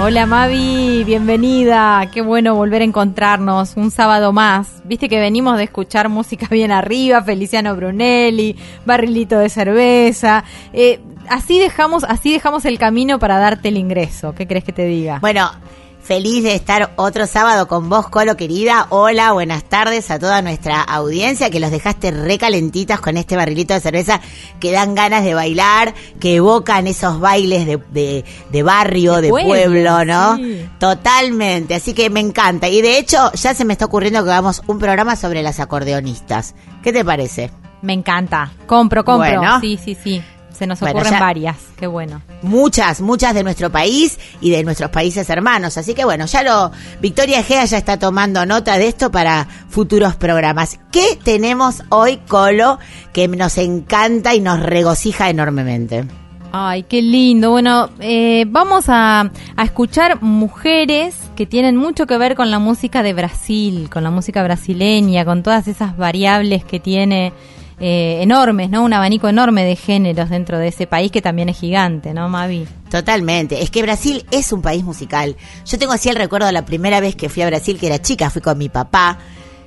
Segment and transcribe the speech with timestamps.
[0.00, 2.08] Hola Mavi, bienvenida.
[2.14, 4.80] Qué bueno volver a encontrarnos un sábado más.
[4.84, 8.54] Viste que venimos de escuchar música bien arriba, Feliciano Brunelli,
[8.86, 10.44] barrilito de cerveza.
[10.72, 14.36] Eh, así dejamos, así dejamos el camino para darte el ingreso.
[14.36, 15.18] ¿Qué crees que te diga?
[15.18, 15.50] Bueno,
[16.08, 18.86] feliz de estar otro sábado con vos, Colo querida.
[18.88, 23.80] Hola, buenas tardes a toda nuestra audiencia que los dejaste recalentitas con este barrilito de
[23.80, 24.18] cerveza
[24.58, 30.06] que dan ganas de bailar, que evocan esos bailes de, de- de barrio, De pueblo,
[30.06, 30.36] ¿no?
[30.36, 30.66] sí.
[30.78, 32.68] Totalmente, así que me encanta.
[32.68, 36.54] Y de hecho, ya se me está ocurriendo que hagamos un programa sobre las acordeonistas.
[36.82, 37.50] ¿Qué te parece?
[37.82, 38.50] Me encanta.
[38.66, 39.28] Compro, compro.
[39.40, 39.60] Bueno.
[39.60, 40.22] Sí, sí, sí.
[40.58, 41.56] Se nos Bueno, ocurren ya- varias.
[41.76, 42.20] Qué bueno.
[42.42, 45.76] muchas, muchas de nuestro país y de nuestros países hermanos.
[45.78, 50.16] Así que bueno, ya lo, Victoria Egea ya está tomando nota de esto para futuros
[50.16, 50.78] programas.
[50.90, 52.78] ¿Qué tenemos hoy, Colo,
[53.12, 56.04] que nos encanta y nos regocija enormemente?
[56.50, 57.50] Ay, qué lindo.
[57.50, 63.02] Bueno, eh, vamos a, a escuchar mujeres que tienen mucho que ver con la música
[63.02, 67.32] de Brasil, con la música brasileña, con todas esas variables que tiene
[67.80, 68.82] eh, enormes, ¿no?
[68.82, 72.66] Un abanico enorme de géneros dentro de ese país que también es gigante, ¿no, Mavi?
[72.90, 73.62] Totalmente.
[73.62, 75.36] Es que Brasil es un país musical.
[75.64, 78.00] Yo tengo así el recuerdo de la primera vez que fui a Brasil, que era
[78.00, 79.18] chica, fui con mi papá.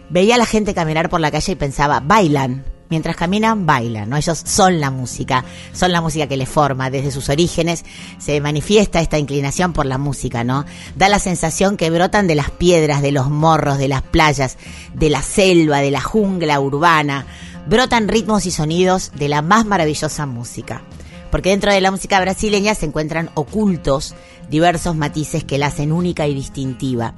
[0.10, 2.66] Veía a la gente caminar por la calle y pensaba, bailan.
[2.90, 4.18] Mientras caminan, bailan, ¿no?
[4.18, 6.90] Ellos son la música, son la música que les forma.
[6.90, 7.86] Desde sus orígenes
[8.18, 10.66] se manifiesta esta inclinación por la música, ¿no?
[10.98, 14.58] Da la sensación que brotan de las piedras, de los morros, de las playas,
[14.94, 17.26] de la selva, de la jungla urbana.
[17.68, 20.84] Brotan ritmos y sonidos de la más maravillosa música
[21.32, 24.14] porque dentro de la música brasileña se encuentran ocultos
[24.50, 27.16] diversos matices que la hacen única y distintiva.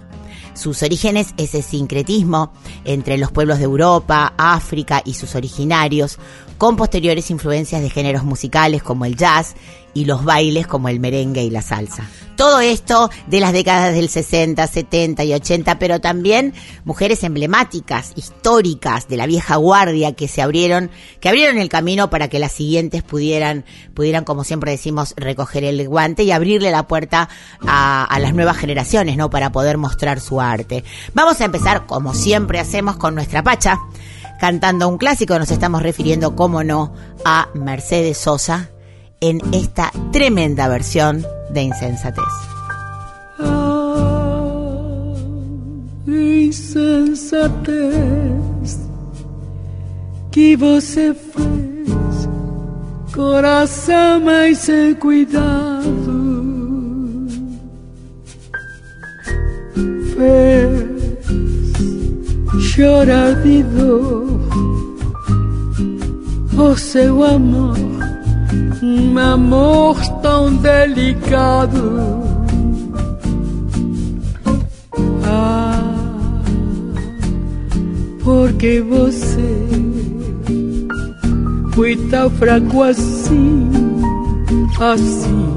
[0.54, 2.54] Sus orígenes, ese sincretismo
[2.86, 6.20] entre los pueblos de Europa, África y sus originarios,
[6.60, 9.56] con posteriores influencias de géneros musicales como el jazz
[9.94, 12.08] y los bailes como el merengue y la salsa.
[12.36, 19.08] Todo esto de las décadas del 60, 70 y 80, pero también mujeres emblemáticas, históricas
[19.08, 20.90] de la vieja guardia que se abrieron,
[21.20, 25.88] que abrieron el camino para que las siguientes pudieran, pudieran, como siempre decimos, recoger el
[25.88, 27.30] guante y abrirle la puerta
[27.68, 29.30] a, a las nuevas generaciones, ¿no?
[29.30, 30.84] Para poder mostrar su arte.
[31.14, 33.80] Vamos a empezar, como siempre hacemos, con nuestra pacha.
[34.40, 36.94] Cantando un clásico, nos estamos refiriendo, como no,
[37.24, 38.72] a Mercedes Sosa
[39.24, 42.26] en esta tremenda versión de Insensatez.
[43.40, 45.14] Ah,
[46.06, 47.64] insensatez
[50.30, 52.28] que você fez,
[53.16, 56.12] coração mais sem cuidado,
[60.18, 60.84] fez
[62.62, 64.24] chorar de dor
[66.58, 67.78] o seu amor,
[68.82, 72.24] um amor tão delicado.
[75.26, 76.42] Ah,
[78.24, 79.68] porque você
[81.74, 83.70] foi tão fraco assim,
[84.80, 85.54] assim,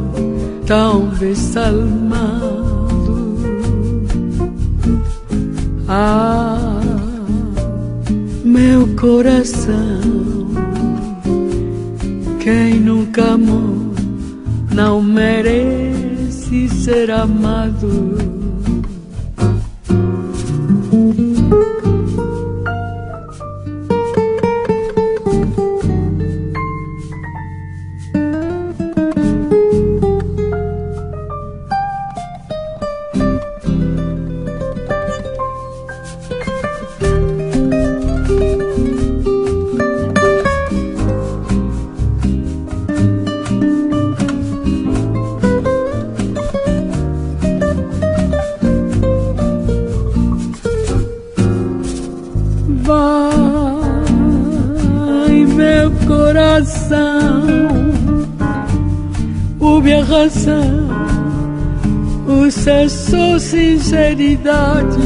[0.66, 2.56] tão desalmado.
[5.88, 6.80] Ah,
[8.44, 10.45] meu coração,
[12.46, 13.92] quem nunca amou
[14.72, 18.16] não merece ser amado.
[63.86, 64.98] Sinceridade.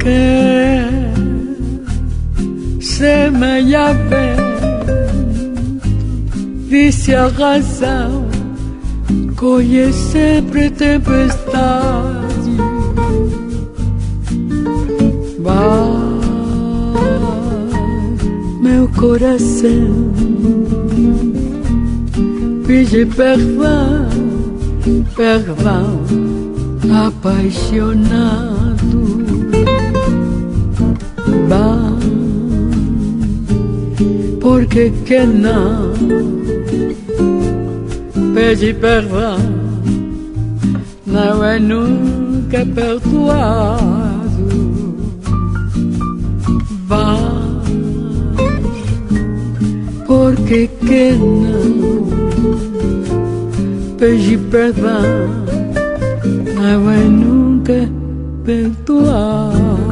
[0.00, 0.90] Que
[2.80, 4.50] semeia vento
[6.68, 8.26] disse a razão,
[9.36, 12.50] colhe sempre tempestade.
[15.38, 15.90] Vai,
[18.62, 20.12] meu coração,
[22.66, 23.99] pede perdão,
[25.14, 26.02] perdão,
[27.06, 28.60] apaixonado.
[31.48, 32.00] Vai,
[34.40, 35.92] porque que não
[38.34, 39.38] pede perdão,
[41.06, 44.10] não é nunca perdoado.
[46.86, 47.16] Vai,
[50.06, 51.79] porque que não
[54.50, 55.44] perdão,
[56.54, 57.88] não é nunca
[58.44, 59.90] perdoado.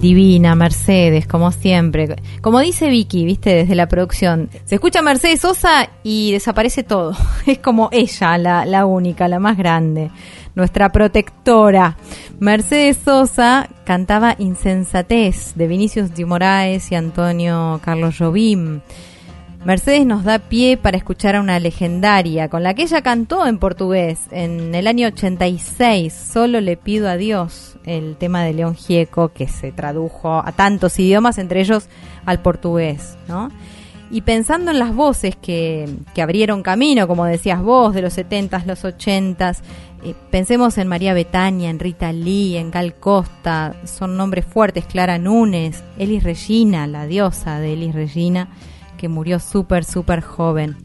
[0.00, 2.16] Divina, Mercedes, como siempre.
[2.40, 4.48] Como dice Vicky, viste, desde la producción.
[4.64, 7.14] Se escucha Mercedes Sosa y desaparece todo.
[7.46, 10.10] Es como ella, la, la única, la más grande.
[10.54, 11.96] Nuestra protectora.
[12.38, 18.80] Mercedes Sosa cantaba Insensatez de Vinicius de Moraes y Antonio Carlos Jobim.
[19.66, 23.58] Mercedes nos da pie para escuchar a una legendaria con la que ella cantó en
[23.58, 26.12] portugués en el año 86.
[26.12, 30.96] Solo le pido a Dios el tema de León Gieco que se tradujo a tantos
[31.00, 31.88] idiomas, entre ellos
[32.24, 33.50] al portugués, ¿no?
[34.08, 38.66] Y pensando en las voces que, que abrieron camino, como decías vos, de los 70s,
[38.66, 39.62] los 80s,
[40.04, 45.18] eh, pensemos en María Betania, en Rita Lee, en Gal Costa, son nombres fuertes, Clara
[45.18, 48.48] Núñez, Elis Regina, la diosa de Elis Regina,
[49.08, 50.76] murió súper, súper joven.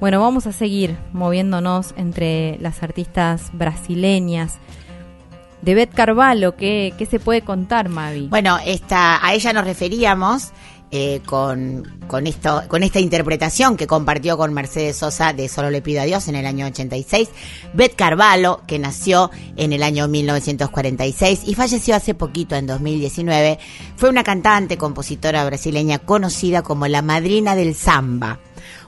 [0.00, 4.58] Bueno, vamos a seguir moviéndonos entre las artistas brasileñas.
[5.62, 8.28] De Beth Carvalho, ¿qué, qué se puede contar, Mavi?
[8.28, 10.52] Bueno, esta, a ella nos referíamos
[10.90, 15.82] eh, con, con, esto, con esta interpretación que compartió con Mercedes Sosa de Solo le
[15.82, 17.28] pido a Dios en el año 86.
[17.74, 23.58] Beth Carvalho, que nació en el año 1946 y falleció hace poquito, en 2019,
[23.96, 28.40] fue una cantante, compositora brasileña conocida como la madrina del samba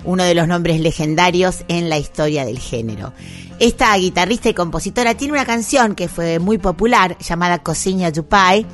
[0.05, 3.13] uno de los nombres legendarios en la historia del género.
[3.59, 8.67] Esta guitarrista y compositora tiene una canción que fue muy popular llamada Cosinha do Pai,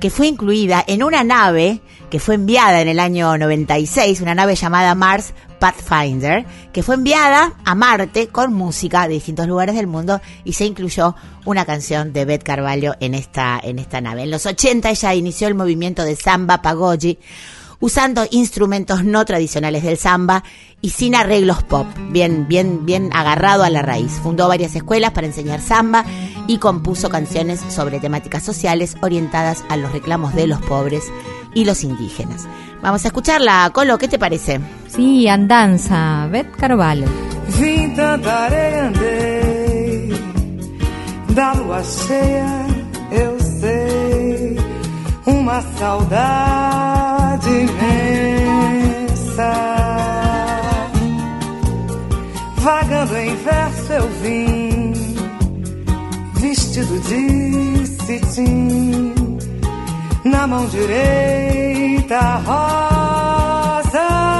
[0.00, 1.80] que fue incluida en una nave
[2.10, 7.54] que fue enviada en el año 96, una nave llamada Mars Pathfinder, que fue enviada
[7.64, 11.14] a Marte con música de distintos lugares del mundo y se incluyó
[11.44, 14.24] una canción de Beth Carvalho en esta, en esta nave.
[14.24, 17.18] En los 80 ella inició el movimiento de samba pagoji,
[17.82, 20.44] usando instrumentos no tradicionales del samba
[20.80, 24.12] y sin arreglos pop, bien, bien, bien agarrado a la raíz.
[24.22, 26.04] Fundó varias escuelas para enseñar samba
[26.46, 31.04] y compuso canciones sobre temáticas sociales orientadas a los reclamos de los pobres
[31.54, 32.46] y los indígenas.
[32.82, 34.60] Vamos a escucharla, Colo, ¿qué te parece?
[34.88, 37.06] Sí, Andanza, Beth Carvalho.
[41.34, 42.66] Da lua cheia
[43.10, 44.56] eu sei,
[45.26, 49.12] uma saudade imensa.
[52.56, 54.92] Vagando em verso eu vim,
[56.34, 59.14] vestido de cetim,
[60.24, 64.31] na mão direita rosas.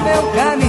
[0.00, 0.65] Meu caminhar.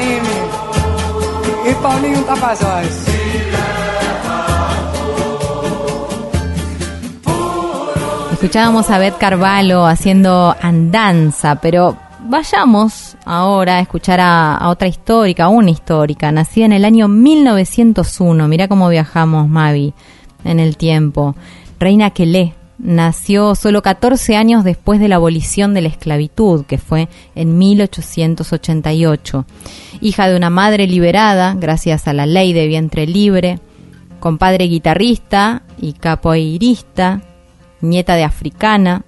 [0.00, 2.24] E Paulinho.
[8.32, 15.48] Escuchábamos a Beth Carvalho haciendo andanza, pero vayamos ahora a escuchar a, a otra histórica,
[15.48, 18.46] una histórica, nacida en el año 1901.
[18.46, 19.94] Mira cómo viajamos, Mavi,
[20.44, 21.34] en el tiempo.
[21.80, 27.08] Reina Quelé nació solo 14 años después de la abolición de la esclavitud, que fue
[27.34, 29.44] en 1888.
[30.00, 33.58] Hija de una madre liberada, gracias a la ley de vientre libre,
[34.20, 37.22] con padre guitarrista y capoeirista,
[37.80, 39.04] nieta de africana,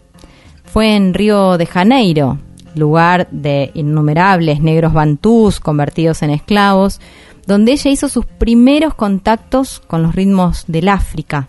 [0.64, 2.38] fue en Río de Janeiro,
[2.74, 7.00] lugar de innumerables negros bantús convertidos en esclavos,
[7.46, 11.48] donde ella hizo sus primeros contactos con los ritmos del África.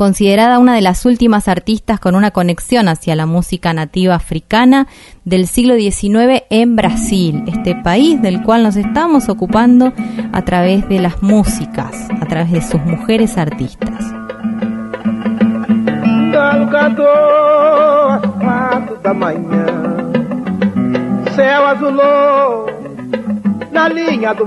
[0.00, 4.86] Considerada una de las últimas artistas con una conexión hacia la música nativa africana
[5.26, 9.92] del siglo XIX en Brasil, este país del cual nos estamos ocupando
[10.32, 14.06] a través de las músicas, a través de sus mujeres artistas.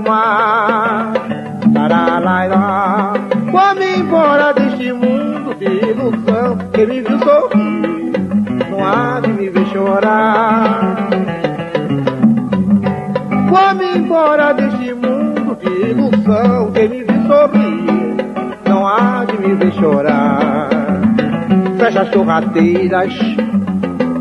[0.00, 1.43] Mar.
[1.74, 3.12] Taralaira,
[3.50, 6.58] vou-me embora deste mundo de ilusão.
[6.72, 8.12] Quem me viu sorrir,
[8.70, 10.96] não há de me ver chorar.
[13.50, 16.72] Vou-me embora deste mundo de ilusão.
[16.72, 18.16] Quem me viu sorrir,
[18.66, 20.74] não há de me ver chorar
[21.84, 23.12] fecha as torradeiras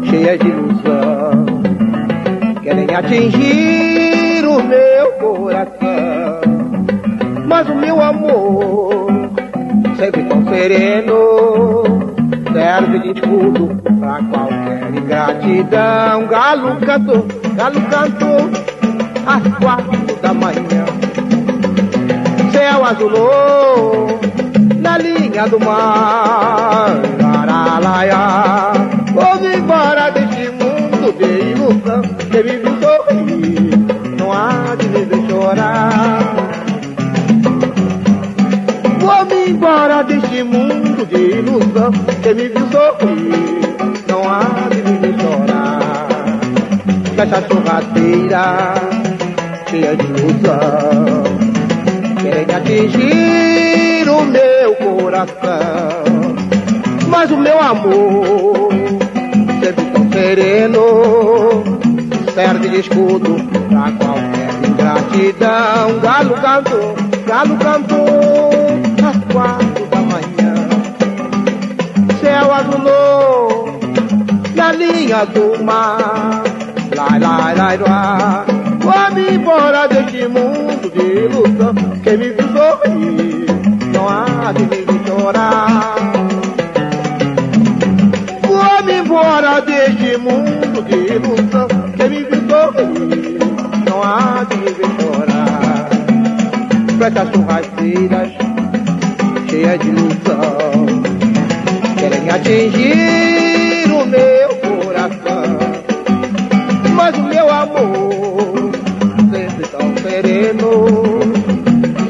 [0.10, 1.46] cheias de ilusão.
[2.62, 4.83] Querem atingir o meu
[7.64, 9.08] mas o meu amor,
[9.98, 11.84] sempre tão sereno,
[12.52, 16.28] serve de escudo pra qualquer ingratidão.
[16.28, 18.50] Galo cantou, galo cantou,
[19.26, 20.86] às quatro da manhã.
[22.52, 24.20] Céu azulou
[24.80, 27.00] na linha do mar.
[27.24, 28.74] Aralaia,
[29.14, 32.02] vou embora deste mundo de ilusão.
[32.30, 36.23] Quem me viu sorrir, não há de me ver chorar.
[39.04, 41.92] Vou-me embora deste mundo de ilusão.
[42.22, 43.60] Quem me viu sorrir,
[44.08, 45.84] não há de me chorar.
[47.20, 48.74] A churradeira,
[49.70, 51.24] cheia de ilusão.
[52.22, 56.36] Querem atingir o meu coração.
[57.10, 58.70] Mas o meu amor,
[59.62, 61.64] sempre tão sereno,
[62.34, 63.36] serve de escudo
[63.68, 66.00] pra qualquer ingratidão.
[66.02, 66.96] Galo cantou,
[67.28, 68.23] galo cantou,
[69.34, 70.54] quatro da manhã.
[72.22, 73.80] Céu azulou,
[74.56, 76.44] na linha do mar.
[76.96, 78.46] Lai, lai, lai, lai.
[78.80, 81.74] Vou-me embora deste mundo de ilusão.
[82.04, 83.46] Quem me viu sorrir,
[83.92, 85.96] não há de me chorar.
[88.48, 91.68] Vou-me embora deste mundo de ilusão.
[91.98, 93.40] Quem me viu sorrir,
[93.90, 94.72] não há de me
[95.02, 95.90] chorar.
[97.00, 98.33] Fecha as churrasqueiras,
[102.04, 104.50] Querem atingir o meu
[104.84, 105.58] coração.
[106.98, 108.72] Mas o meu amor,
[109.32, 111.22] sempre tão sereno,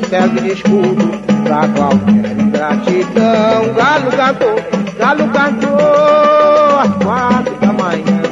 [0.09, 1.11] serve de escudo
[1.43, 3.71] pra qualquer ingratidão.
[3.75, 4.55] Galo cantou,
[4.97, 8.23] galo cantou às quatro da manhã.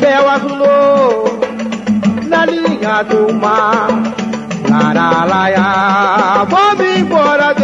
[0.00, 1.40] Céu azulou
[2.28, 3.88] na linha do mar.
[4.68, 7.54] Laralaia, vou-me embora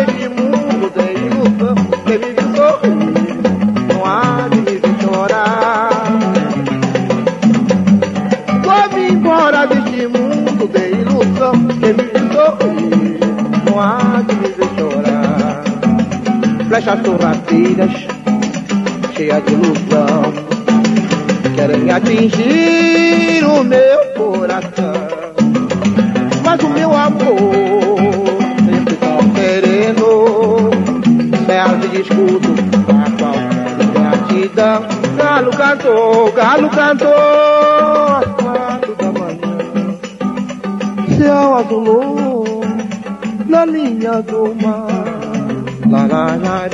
[16.81, 17.91] Flechas sorrateiras,
[19.15, 20.33] cheias de ilusão,
[21.55, 24.95] querem atingir o meu coração.
[26.43, 27.99] Mas o meu amor,
[28.65, 30.71] sempre tão sereno,
[31.45, 32.49] serve de escudo
[32.87, 34.83] pra qualquer gratidão.
[35.19, 37.09] Galo cantou, galo cantou,
[38.17, 39.59] às quatro da manhã.
[41.19, 42.63] Céu azulou
[43.47, 45.00] na linha do mar.
[45.91, 46.69] Lá.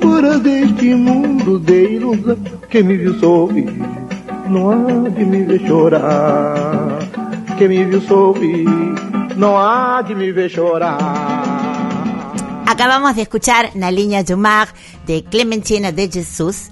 [0.00, 2.36] Fora deste mundo de ilusão,
[2.70, 3.72] quem me viu sorrir,
[4.48, 6.98] não há de me ver chorar.
[7.58, 8.68] Quem me viu sorrir,
[9.36, 10.96] não há de me ver chorar.
[12.66, 14.68] Acabamos de escuchar Naliña Jumar
[15.04, 16.70] de Clementina de Jesús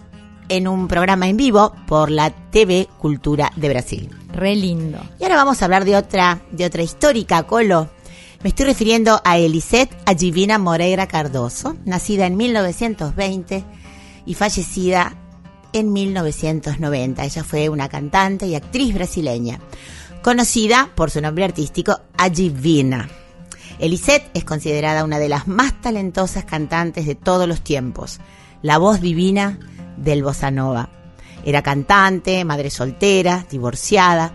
[0.49, 4.11] en un programa en vivo por la TV Cultura de Brasil.
[4.33, 5.01] Re lindo.
[5.19, 7.89] Y ahora vamos a hablar de otra, de otra histórica, Colo.
[8.43, 13.65] Me estoy refiriendo a Elisette Agivina Moreira Cardoso, nacida en 1920
[14.25, 15.15] y fallecida
[15.75, 17.23] en 1990.
[17.23, 19.61] Ella fue una cantante y actriz brasileña,
[20.23, 23.11] conocida por su nombre artístico Agivina.
[23.79, 28.21] Elisette es considerada una de las más talentosas cantantes de todos los tiempos,
[28.63, 29.59] la voz divina
[29.99, 30.89] del bossa nova.
[31.45, 34.33] Era cantante, madre soltera, divorciada,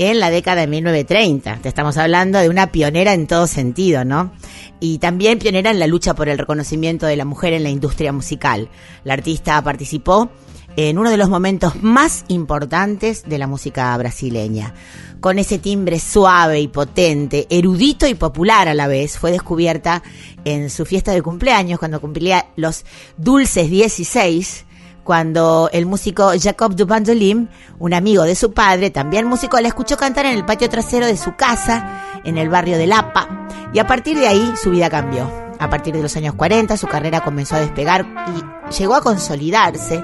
[0.00, 1.58] en la década de 1930.
[1.60, 4.32] Te estamos hablando de una pionera en todo sentido, ¿no?
[4.80, 8.10] Y también pionera en la lucha por el reconocimiento de la mujer en la industria
[8.10, 8.70] musical.
[9.04, 10.30] La artista participó
[10.76, 14.72] en uno de los momentos más importantes de la música brasileña.
[15.20, 20.02] Con ese timbre suave y potente, erudito y popular a la vez, fue descubierta
[20.46, 22.86] en su fiesta de cumpleaños cuando cumplía los
[23.18, 24.64] dulces 16
[25.04, 30.26] cuando el músico Jacob Dubandolim, un amigo de su padre, también músico, la escuchó cantar
[30.26, 34.18] en el patio trasero de su casa, en el barrio de Lapa, y a partir
[34.18, 35.30] de ahí su vida cambió.
[35.58, 40.02] A partir de los años 40 su carrera comenzó a despegar y llegó a consolidarse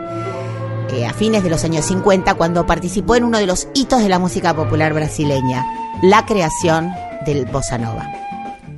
[0.90, 4.08] eh, a fines de los años 50 cuando participó en uno de los hitos de
[4.08, 5.64] la música popular brasileña,
[6.02, 6.92] la creación
[7.24, 8.06] del bossa nova.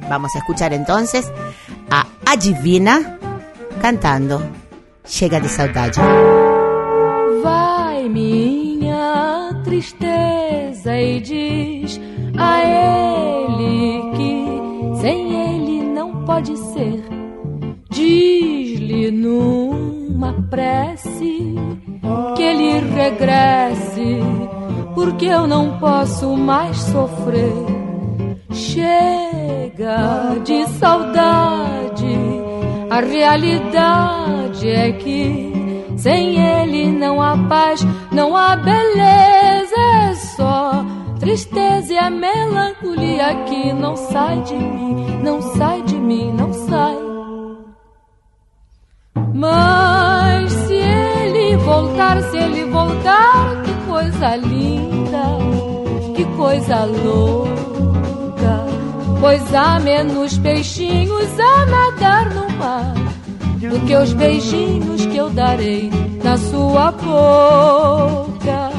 [0.09, 1.31] Vamos a escuchar entonces
[1.91, 3.19] a Agivina
[3.83, 4.43] cantando
[5.09, 5.99] Chega de Saudade.
[7.43, 12.01] Vai minha tristeza e diz
[12.37, 17.03] a ele que sem ele não pode ser.
[17.91, 21.55] Diz-lhe numa prece
[22.37, 24.21] que ele regresse,
[24.95, 27.53] porque eu não posso mais sofrer.
[28.53, 31.98] Chega de saudade,
[32.91, 35.53] a realidade é que
[35.97, 40.85] sem ele não há paz, não há beleza, é só
[41.19, 46.97] tristeza e a melancolia que não sai de mim, não sai de mim, não sai.
[49.35, 55.25] Mas se ele voltar, se ele voltar, que coisa linda,
[56.15, 57.68] que coisa louca.
[59.21, 62.95] Pois há menos peixinhos a nadar no mar
[63.59, 65.91] do que os beijinhos que eu darei
[66.23, 68.71] na sua boca.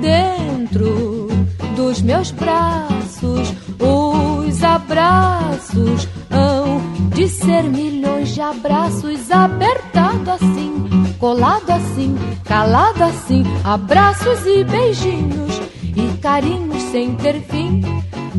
[0.00, 1.28] Dentro
[1.74, 6.80] dos meus braços, os abraços hão
[7.14, 12.14] de ser milhões de abraços apertado assim, colado assim,
[12.44, 17.80] calado assim, abraços e beijinhos e carinhos sem ter fim.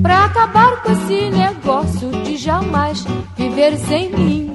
[0.02, 3.04] Pra acabar com esse negócio de jamais
[3.36, 4.54] viver sem mim.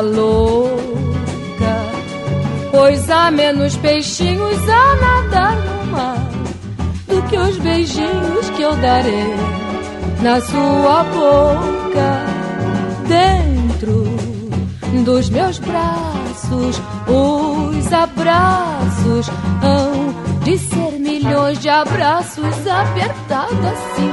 [0.00, 0.78] Louca.
[2.70, 6.28] Pois há menos peixinhos a nadar no mar
[7.08, 9.34] do que os beijinhos que eu darei
[10.22, 12.38] na sua boca.
[13.08, 14.04] Dentro
[15.04, 19.30] dos meus braços, os abraços
[19.62, 24.10] hão de ser milhões de abraços apertado assim,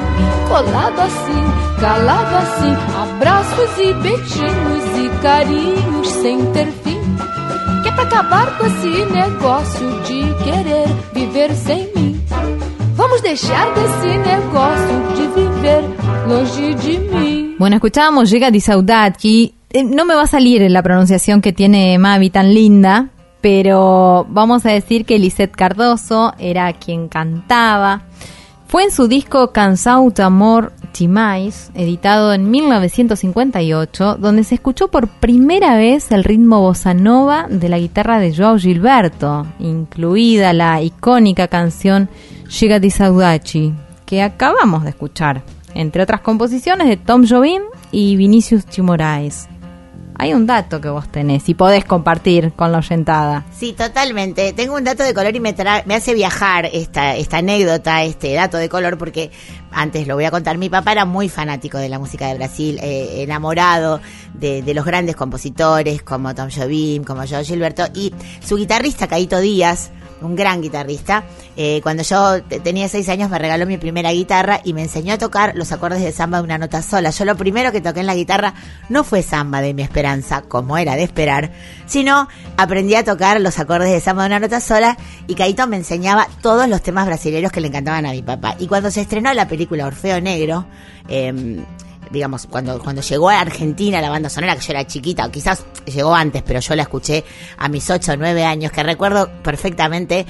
[0.50, 7.00] colado assim, calado assim, abraços e beijinhos e carinhos sem ter fim.
[7.84, 12.21] Que é pra acabar com esse negócio de querer viver sem mim.
[12.95, 15.84] Vamos deixar desse negócio de viver
[16.28, 17.56] longe de mim.
[17.58, 21.54] Bueno, escuchábamos Llega de Saudade, que eh, no me va a salir la pronunciación que
[21.54, 23.10] tiene Mavi tan linda,
[23.46, 28.02] pero vamos a decir que Lisette Cardoso era quien cantaba.
[28.66, 35.78] Fue en su disco Cansaut Amor Timais, editado en 1958, donde se escuchó por primera
[35.78, 42.10] vez el ritmo bossa nova de la guitarra de Joao Gilberto, incluida la icónica canción
[42.48, 43.74] Chega de Saudade,
[44.08, 45.44] que acabamos de escuchar,
[45.76, 49.48] entre otras composiciones de Tom Jobim y Vinicius Chimoraes.
[50.17, 53.43] Hay un dato que vos tenés y podés compartir con la oyentada.
[53.56, 54.54] Sí, totalmente.
[54.54, 58.34] Tengo un dato de color y me, tra- me hace viajar esta, esta anécdota, este
[58.34, 59.32] dato de color, porque
[59.71, 60.58] antes lo voy a contar.
[60.58, 63.99] Mi papá era muy fanático de la música de Brasil, eh, enamorado
[64.34, 68.13] de, de los grandes compositores como Tom Jobim, como Jorge Gilberto, y
[68.45, 71.23] su guitarrista, Caito Díaz, un gran guitarrista.
[71.58, 75.13] eh, cuando yo te- tenía seis años me regaló mi primera guitarra y me enseñó
[75.13, 77.12] a tocar los acordes de samba de una nota sola.
[77.12, 78.54] Yo lo primero que toqué en la guitarra
[78.89, 81.51] no fue samba de mi esperanza, como era de esperar,
[81.86, 84.97] sino aprendí a tocar los acordes de samba de una nota sola
[85.28, 88.56] y Caito me enseñaba todos los temas brasileños que le encantaban a mi papá.
[88.60, 90.65] Y cuando se estrenó la película Orfeo Negro,
[91.08, 91.63] eh,
[92.12, 95.65] digamos, cuando, cuando llegó a Argentina la banda sonora, que yo era chiquita, o quizás
[95.86, 97.24] llegó antes, pero yo la escuché
[97.58, 100.26] a mis 8 o 9 años, que recuerdo perfectamente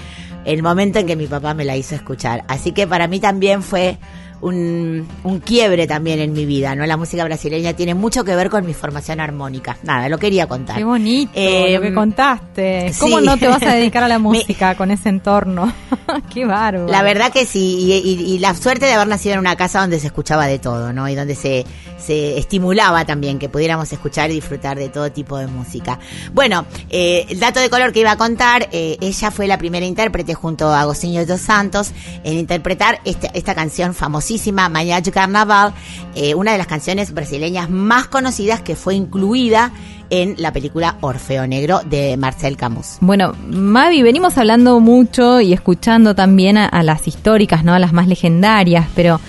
[0.46, 2.44] el momento en que mi papá me la hizo escuchar.
[2.48, 3.98] Así que para mí también fue
[4.42, 6.86] un, un quiebre también en mi vida, ¿no?
[6.86, 9.78] La música brasileña tiene mucho que ver con mi formación armónica.
[9.84, 10.78] Nada, lo quería contar.
[10.78, 12.92] Qué bonito Eh, lo que contaste.
[13.00, 13.26] ¿Cómo sí.
[13.26, 15.72] no te vas a dedicar a la Me- música con ese entorno?
[16.34, 16.88] Qué bárbaro.
[16.88, 19.82] La verdad que sí, y, y- y la suerte de haber nacido en una casa
[19.82, 21.08] donde se escuchaba de todo, ¿no?
[21.10, 21.66] Y donde se,
[21.98, 26.00] se estimulaba también que pudiéramos escuchar y disfrutar de todo tipo de música.
[26.34, 29.86] Bueno, eh, el dato de color que iba a contar, eh, ella fue la primera
[29.86, 31.92] intérprete junto a Agostinho dos Santos
[32.24, 33.94] en interpretar esta, esta canción
[34.26, 35.74] famosísima, de Carnaval,
[36.16, 39.72] eh, una de las canciones brasileñas más conocidas que fue incluida
[40.10, 42.98] en la película Orfeo Negro de Marcel Camus.
[43.02, 47.74] Bueno, Mavi, venimos hablando mucho y escuchando también a, las históricas, ¿no?
[47.74, 49.20] A las más legendarias, pero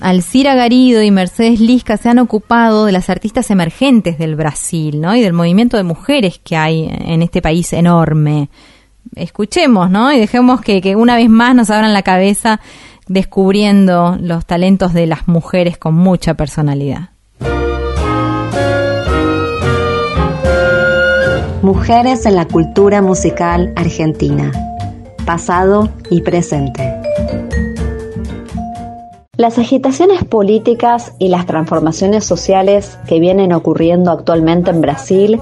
[0.00, 5.14] Alcira Garido y Mercedes Lisca se han ocupado de las artistas emergentes del Brasil, ¿no?
[5.14, 8.48] Y del movimiento de mujeres que hay en este país enorme.
[9.14, 10.12] Escuchemos, ¿no?
[10.12, 12.60] Y dejemos que una vez más nos abran la cabeza
[13.08, 17.10] descubriendo los talentos de las mujeres con mucha personalidad.
[21.62, 24.52] Mujeres en la cultura musical argentina.
[25.24, 26.94] Pasado y presente.
[29.36, 35.40] Las agitaciones políticas y las transformaciones sociales que vienen ocurriendo actualmente en Brasil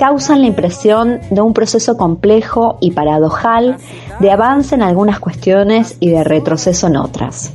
[0.00, 3.76] causan la impresión de un proceso complejo y paradojal
[4.18, 7.52] de avance en algunas cuestiones y de retroceso en otras.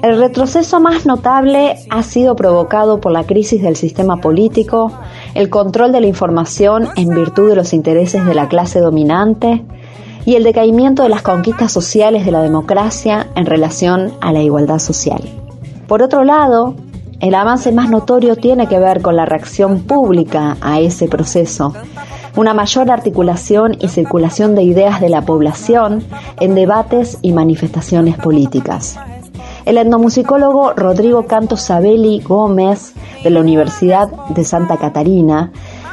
[0.00, 4.92] El retroceso más notable ha sido provocado por la crisis del sistema político,
[5.34, 9.64] el control de la información en virtud de los intereses de la clase dominante
[10.24, 14.78] y el decaimiento de las conquistas sociales de la democracia en relación a la igualdad
[14.78, 15.20] social.
[15.88, 16.76] Por otro lado,
[17.20, 21.72] el avance más notorio tiene que ver con la reacción pública a ese proceso,
[22.36, 26.04] una mayor articulación y circulación de ideas de la población
[26.40, 28.98] en debates y manifestaciones políticas.
[29.64, 32.92] El etnomusicólogo Rodrigo Canto Sabelli Gómez
[33.24, 35.50] de la Universidad de Santa Catarina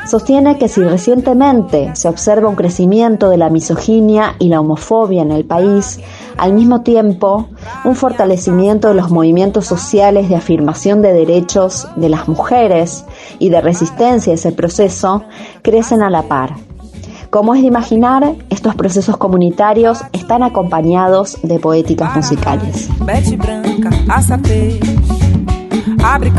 [0.08, 5.32] sostiene que si recientemente se observa un crecimiento de la misoginia y la homofobia en
[5.32, 6.00] el país,
[6.38, 7.48] al mismo tiempo
[7.86, 13.06] un fortalecimiento de los movimientos sociales de afirmación de derechos de las mujeres
[13.39, 15.24] y de resistencia a esse proceso
[15.62, 16.56] crecen a la par.
[17.30, 22.89] Como es de imaginar, estos procesos comunitarios están acompañados de poéticas musicales.
[26.04, 26.32] Abre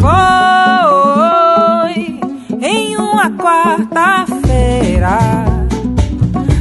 [0.00, 1.94] foi
[2.60, 5.18] em uma quarta-feira,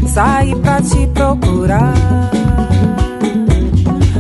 [0.08, 1.94] saí pra te procurar,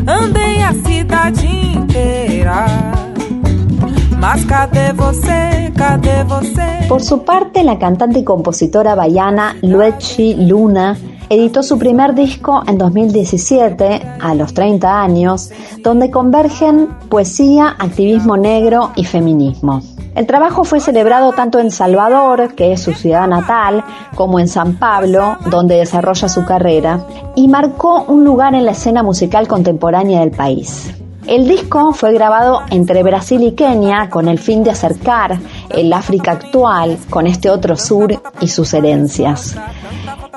[0.07, 2.65] andei a cidade inteira,
[4.19, 6.87] mas cadê você, cadê você?
[6.87, 10.95] Por su parte, la cantante y compositora baiana Luechi Luna
[11.29, 18.91] editó su primer disco en 2017, a los 30 años, donde convergen poesía, activismo negro
[18.95, 19.81] y feminismo.
[20.15, 23.83] El trabajo fue celebrado tanto en Salvador, que es su ciudad natal,
[24.15, 29.03] como en San Pablo, donde desarrolla su carrera, y marcó un lugar en la escena
[29.03, 30.93] musical contemporánea del país.
[31.27, 36.33] El disco fue grabado entre Brasil y Kenia con el fin de acercar el África
[36.33, 39.55] actual con este otro sur y sus herencias.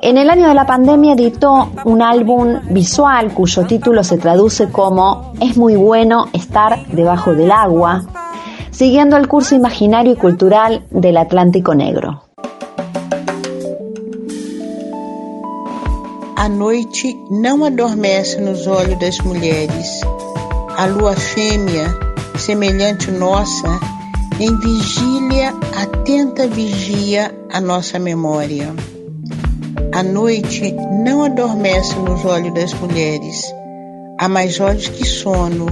[0.00, 5.34] En el año de la pandemia editó un álbum visual cuyo título se traduce como
[5.40, 8.04] Es muy bueno estar debajo del agua,
[8.70, 12.22] siguiendo el curso imaginario y cultural del Atlántico Negro.
[16.36, 20.00] A noite não adormece nos olhos das mulheres.
[20.78, 21.88] A lua fêmea,
[22.38, 23.80] semelhante nossa,
[24.38, 28.72] em vigília, atenta vigia a nossa memória.
[29.92, 33.42] A noite não adormece nos olhos das mulheres.
[34.20, 35.66] Há mais olhos que sono,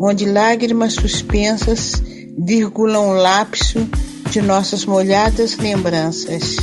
[0.00, 2.02] onde lágrimas suspensas
[2.38, 3.86] virgulam o lapso
[4.30, 6.56] de nossas molhadas lembranças.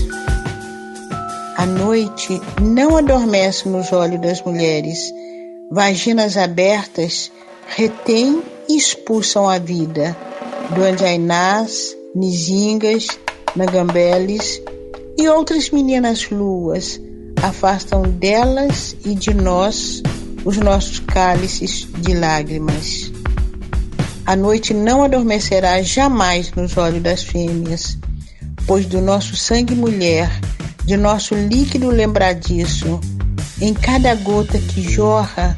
[1.56, 5.14] A noite não adormece nos olhos das mulheres.
[5.72, 7.32] Vaginas abertas
[7.68, 10.16] retêm e expulsam a vida.
[10.74, 13.08] Do Anjainás, Nizingas,
[13.56, 14.62] Nagambeles
[15.18, 17.00] e outras meninas luas
[17.42, 20.02] afastam delas e de nós
[20.46, 23.12] os nossos cálices de lágrimas.
[24.26, 27.98] A noite não adormecerá jamais nos olhos das fêmeas,
[28.66, 30.30] pois do nosso sangue mulher,
[30.84, 33.00] de nosso líquido lembradiço,
[33.62, 35.56] em cada gota que jorra,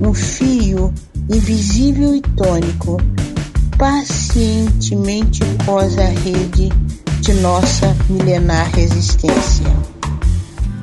[0.00, 0.92] um fio
[1.30, 2.96] invisível e tônico,
[3.78, 6.70] pacientemente posa a rede
[7.20, 9.66] de nossa milenar resistência.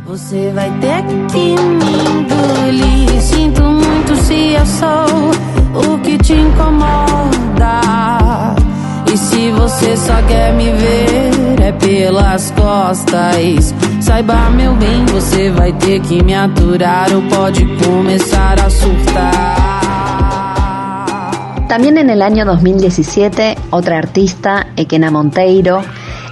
[0.06, 3.22] Você vai ter que me engolir.
[3.22, 7.82] Sinto muito se eu sou o que te incomoda.
[9.14, 13.72] E se você só quer me ver, é pelas costas.
[14.02, 19.54] Saiba, meu bem, você vai ter que me aturar ou pode começar a surtar.
[21.68, 25.84] También en el año 2017, otra artista, Ekena Monteiro,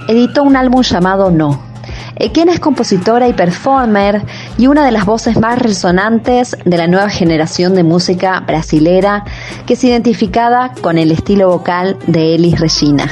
[0.08, 1.71] editó un álbum llamado No.
[2.16, 4.22] Ekena es compositora y performer
[4.58, 9.24] y una de las voces más resonantes de la nueva generación de música brasilera
[9.66, 13.08] que es identificada con el estilo vocal de Elis Regina.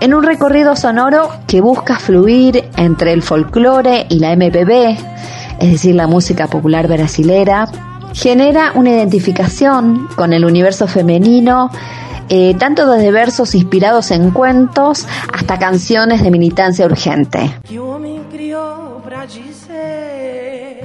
[0.00, 4.98] En un recorrido sonoro que busca fluir entre el folclore y la MPB,
[5.60, 7.68] es decir, la música popular brasilera,
[8.12, 11.70] genera una identificación con el universo femenino,
[12.28, 17.54] eh, tanto desde versos inspirados en cuentos hasta canciones de militancia urgente.
[18.44, 20.84] Criou pra dizer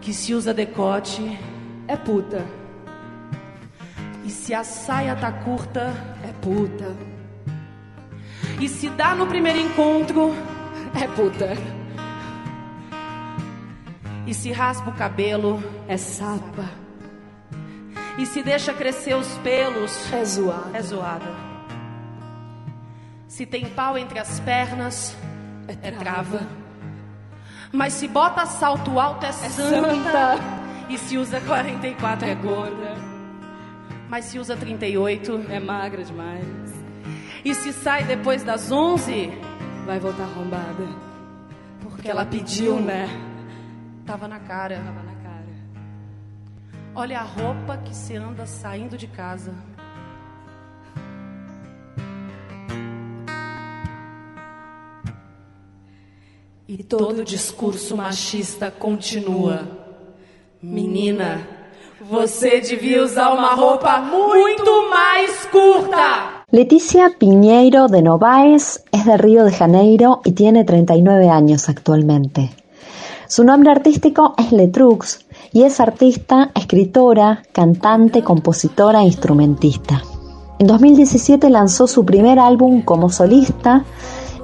[0.00, 1.36] que se usa decote
[1.88, 2.46] é puta.
[4.24, 6.94] E se a saia tá curta é puta.
[8.60, 10.32] E se dá no primeiro encontro
[10.94, 11.56] é puta.
[14.28, 16.70] E se raspa o cabelo é sapa.
[18.16, 20.78] E se deixa crescer os pelos é zoada.
[20.78, 21.47] É zoada.
[23.38, 25.16] Se tem pau entre as pernas,
[25.80, 26.40] é trava.
[27.72, 30.34] Mas se bota salto alto, é, santa.
[30.88, 32.96] E se usa 44, é gorda.
[34.08, 36.44] Mas se usa 38, é magra demais.
[37.44, 39.30] E se sai depois das 11,
[39.86, 40.88] vai voltar arrombada.
[41.80, 43.06] Porque ela pediu, né?
[44.04, 44.78] Tava na cara.
[44.78, 45.46] Tava na cara.
[46.92, 49.54] Olha a roupa que se anda saindo de casa.
[56.70, 59.66] E todo discurso machista continua.
[60.62, 61.40] Menina,
[61.98, 66.44] você devia usar uma roupa muito mais curta.
[66.52, 72.50] Leticia Piñeiro de Novaes es de Río de Janeiro y tiene 39 años actualmente.
[73.28, 80.02] Su nombre artístico es Letrux y es artista, escritora, cantante, compositora e instrumentista.
[80.58, 83.86] En 2017 lanzó su primer álbum como solista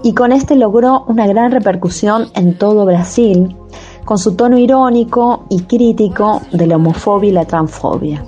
[0.05, 3.57] y con este logró una gran repercusión en todo Brasil,
[4.05, 8.23] con su tono irónico y crítico de la homofobia y la transfobia.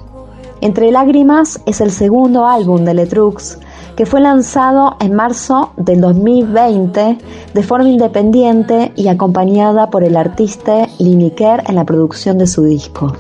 [0.62, 3.58] Entre Lágrimas es el segundo álbum de Letrux
[3.94, 7.18] que fue lanzado en marzo del 2020
[7.52, 13.12] de forma independiente y acompañada por el artista Lineker en la producción de su disco.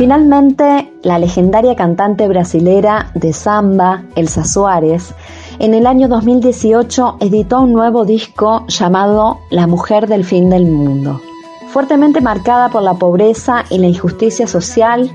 [0.00, 5.14] Finalmente, la legendaria cantante brasilera de samba, Elsa Suárez,
[5.58, 11.20] en el año 2018 editó un nuevo disco llamado La mujer del fin del mundo.
[11.68, 15.10] Fuertemente marcada por la pobreza y la injusticia social,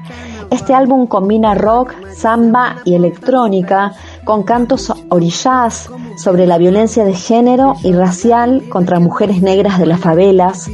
[0.55, 7.75] este álbum combina rock, samba y electrónica con cantos orillás sobre la violencia de género
[7.83, 10.69] y racial contra mujeres negras de las favelas.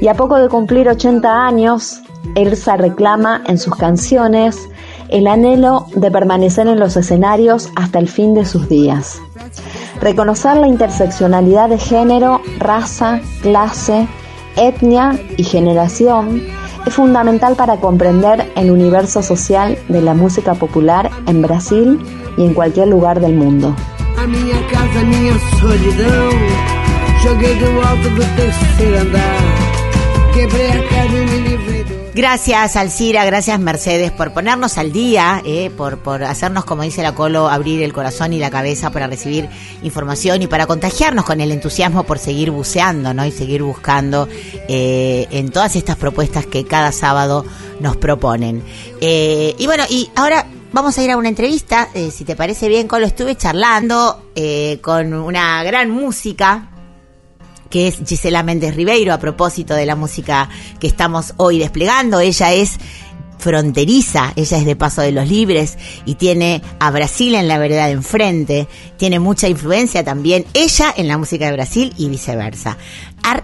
[0.00, 2.02] Y a poco de cumplir 80 años,
[2.34, 4.68] Elsa reclama en sus canciones
[5.08, 9.20] el anhelo de permanecer en los escenarios hasta el fin de sus días.
[10.00, 14.08] Reconocer la interseccionalidad de género, raza, clase,
[14.56, 16.42] etnia y generación
[16.86, 22.00] es fundamental para comprender el universo social de la música popular en Brasil
[22.36, 23.74] y en cualquier lugar del mundo.
[32.14, 37.12] Gracias Alcira, gracias Mercedes por ponernos al día, eh, por, por hacernos, como dice la
[37.12, 39.48] Colo, abrir el corazón y la cabeza para recibir
[39.82, 43.26] información y para contagiarnos con el entusiasmo por seguir buceando ¿no?
[43.26, 44.28] y seguir buscando
[44.68, 47.44] eh, en todas estas propuestas que cada sábado
[47.80, 48.62] nos proponen.
[49.00, 52.68] Eh, y bueno, y ahora vamos a ir a una entrevista, eh, si te parece
[52.68, 56.70] bien, Colo, estuve charlando eh, con una gran música
[57.74, 62.20] que es Gisela Méndez Ribeiro, a propósito de la música que estamos hoy desplegando.
[62.20, 62.78] Ella es
[63.38, 67.86] fronteriza, ella es de Paso de los Libres y tiene a Brasil en la vereda
[67.86, 72.76] de enfrente, tiene mucha influencia también ella en la música de Brasil y viceversa.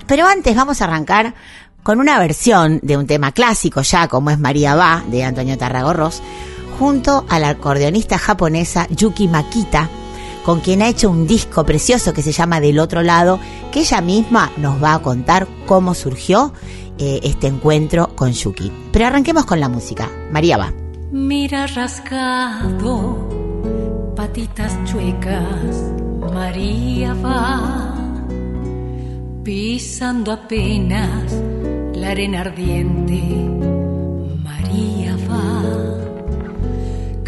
[0.06, 1.34] Pero antes vamos a arrancar
[1.82, 6.22] con una versión de un tema clásico ya, como es María Va, de Antonio Tarragorros,
[6.78, 9.90] junto a la acordeonista japonesa Yuki Makita,
[10.44, 13.38] con quien ha hecho un disco precioso que se llama Del otro lado,
[13.72, 16.52] que ella misma nos va a contar cómo surgió
[16.98, 18.70] eh, este encuentro con Yuki.
[18.92, 20.10] Pero arranquemos con la música.
[20.30, 20.72] María va.
[21.12, 23.28] Mira rasgado,
[24.14, 25.92] patitas chuecas,
[26.32, 27.94] María va,
[29.42, 31.32] pisando apenas
[31.94, 33.20] la arena ardiente,
[34.44, 35.89] María va,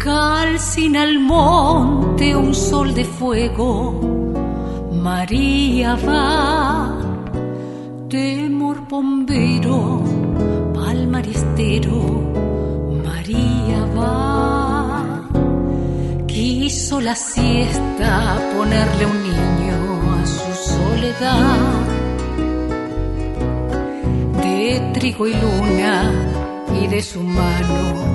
[0.03, 4.01] calcina al monte un sol de fuego,
[4.91, 6.97] María va,
[8.09, 10.03] temor bombero,
[10.73, 12.01] palmaristero,
[13.05, 15.23] María va.
[16.27, 19.77] Quiso la siesta ponerle un niño
[20.19, 21.59] a su soledad.
[24.43, 26.11] De trigo y luna
[26.81, 28.12] y de su mano,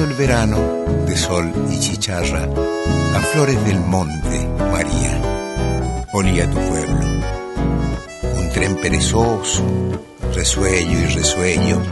[0.00, 0.56] El verano
[1.06, 5.20] de sol y chicharra, a flores del monte, María,
[6.14, 7.00] olía tu pueblo.
[8.38, 9.62] Un tren perezoso,
[10.34, 11.82] resuello y resueño,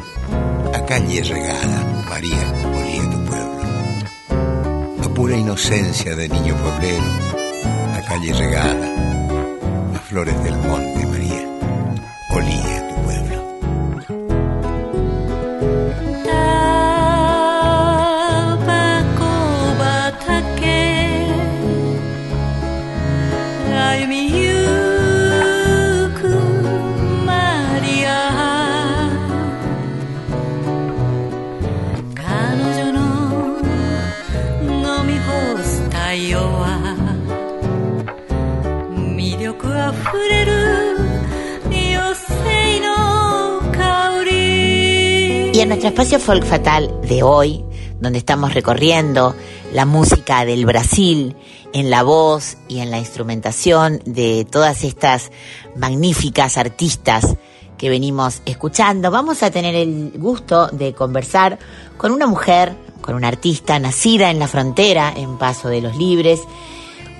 [0.74, 5.04] a calle regada, María, olía tu pueblo.
[5.04, 7.04] A pura inocencia de niño pueblero,
[7.94, 8.88] a calle regada,
[9.94, 11.07] a flores del monte,
[45.52, 47.64] Y en nuestro espacio Folk Fatal de hoy,
[48.00, 49.34] donde estamos recorriendo
[49.72, 51.34] la música del Brasil
[51.72, 55.30] en la voz y en la instrumentación de todas estas
[55.74, 57.36] magníficas artistas
[57.76, 61.58] que venimos escuchando, vamos a tener el gusto de conversar
[61.96, 66.40] con una mujer, con una artista nacida en la frontera, en Paso de los Libres,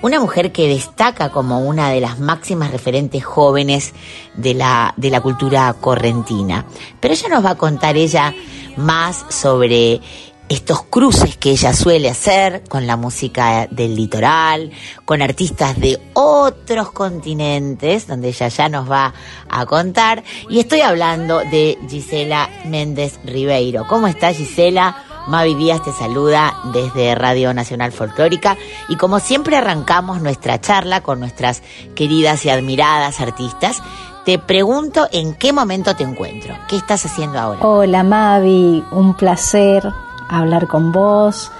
[0.02, 3.92] una mujer que destaca como una de las máximas referentes jóvenes
[4.34, 6.66] de la, de la cultura correntina.
[7.00, 8.34] Pero ella nos va a contar ella
[8.76, 10.00] más sobre
[10.48, 14.70] estos cruces que ella suele hacer con la música del litoral,
[15.04, 19.12] con artistas de otros continentes, donde ella ya nos va
[19.48, 20.22] a contar.
[20.48, 23.86] Y estoy hablando de Gisela Méndez Ribeiro.
[23.86, 25.07] ¿Cómo estás, Gisela?
[25.28, 28.56] Mavi Díaz te saluda desde Radio Nacional Folclórica
[28.88, 31.62] y como siempre arrancamos nuestra charla con nuestras
[31.94, 33.82] queridas y admiradas artistas.
[34.24, 37.60] Te pregunto en qué momento te encuentro, qué estás haciendo ahora.
[37.60, 39.92] Hola Mavi, un placer
[40.30, 41.52] hablar con vos,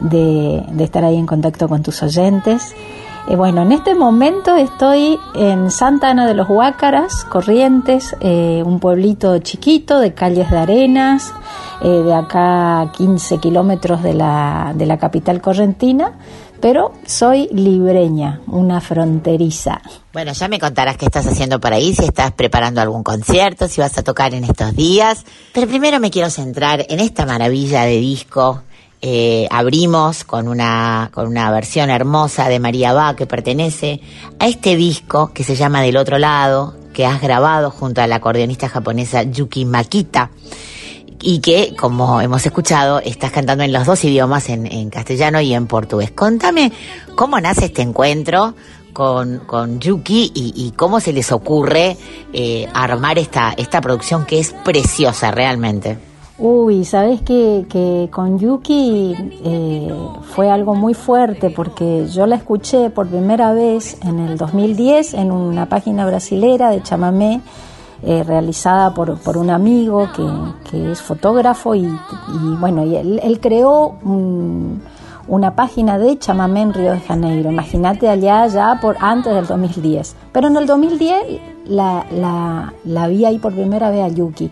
[0.00, 2.74] de, estar ahí en contacto con tus oyentes.
[3.26, 8.80] Eh, bueno, en este momento estoy en Santa Ana de los Huácaras, Corrientes, eh, un
[8.80, 11.32] pueblito chiquito de calles de arenas,
[11.82, 16.12] eh, de acá a 15 kilómetros de la, de la capital correntina,
[16.60, 19.82] pero soy libreña, una fronteriza.
[20.14, 23.80] Bueno, ya me contarás qué estás haciendo por ahí, si estás preparando algún concierto, si
[23.80, 25.24] vas a tocar en estos días.
[25.52, 28.62] Pero primero me quiero centrar en esta maravilla de disco.
[29.02, 34.00] Eh, abrimos con una, con una versión hermosa de María Ba que pertenece
[34.38, 38.16] a este disco que se llama Del Otro Lado, que has grabado junto a la
[38.16, 40.30] acordeonista japonesa Yuki Makita
[41.20, 45.66] y que, como hemos escuchado, estás cantando en los dos idiomas, en, castellano y en
[45.66, 46.10] portugués.
[46.10, 46.72] Contame
[47.14, 48.54] cómo nace este encuentro
[48.92, 51.96] con, con Yuki y, y cómo se les ocurre
[52.32, 55.98] eh, armar esta, esta producción que es preciosa realmente.
[56.36, 59.94] Uy, sabes que, que con Yuki eh,
[60.34, 65.30] fue algo muy fuerte porque yo la escuché por primera vez en el 2010 en
[65.30, 67.40] una página brasilera de chamamé
[68.06, 70.26] eh, realizada por, por un amigo que,
[70.70, 74.82] que es fotógrafo y, y bueno, y él, él creó un-
[75.26, 77.50] una página de chamamé en Río de Janeiro.
[77.50, 80.14] Imagínate allá ya por antes del 2010.
[80.32, 81.16] Pero en el 2010
[81.66, 84.50] la, la, la vi ahí por primera vez a Yuki.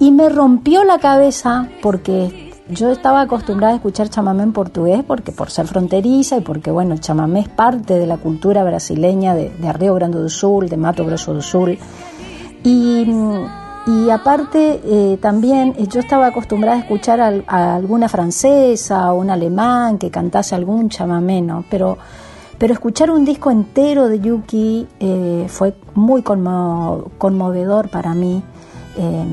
[0.00, 5.30] Y me rompió la cabeza porque yo estaba acostumbrada a escuchar chamamé en portugués porque
[5.32, 9.50] por ser fronteriza y porque bueno, el chamamé es parte de la cultura brasileña de,
[9.50, 11.78] de Río Grande do Sul, de Mato Grosso do Sul.
[12.70, 19.30] Y, aparte eh, también eh, yo estaba acostumbrada a escuchar a, alguna francesa o un
[19.30, 21.64] alemán que cantase algún chamamé, ¿no?
[21.70, 21.96] Pero,
[22.58, 28.42] pero escuchar un disco entero de Yuki eh, fue muy conmo- conmovedor para mí.
[28.98, 29.24] Eh,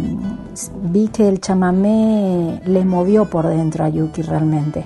[0.84, 4.86] vi que el chamamé le movió por dentro a Yuki realmente.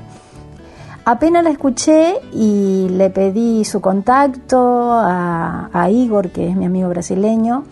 [1.06, 7.64] Apenas la escuché y le pedí su contacto a Igor, que es mi amigo brasileño,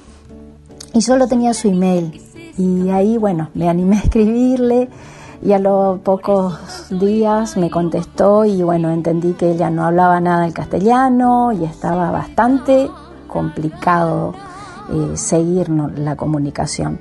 [0.97, 2.21] y solo tenía su email.
[2.57, 4.89] Y ahí, bueno, me animé a escribirle
[5.43, 6.57] y a los pocos
[6.89, 12.09] días me contestó y bueno, entendí que ella no hablaba nada del castellano y estaba
[12.09, 12.89] bastante
[13.27, 14.33] complicado
[14.91, 15.89] eh, seguir ¿no?
[15.89, 16.99] la comunicación.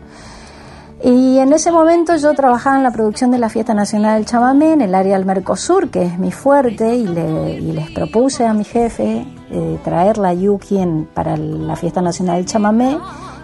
[1.03, 4.73] Y en ese momento yo trabajaba en la producción de la Fiesta Nacional del Chamamé
[4.73, 8.55] en el área del Mercosur, que es mi fuerte, y, le- y les propuse a
[8.55, 12.99] mi jefe eh, traerla a Yuki en- para la Fiesta Nacional del Chamamé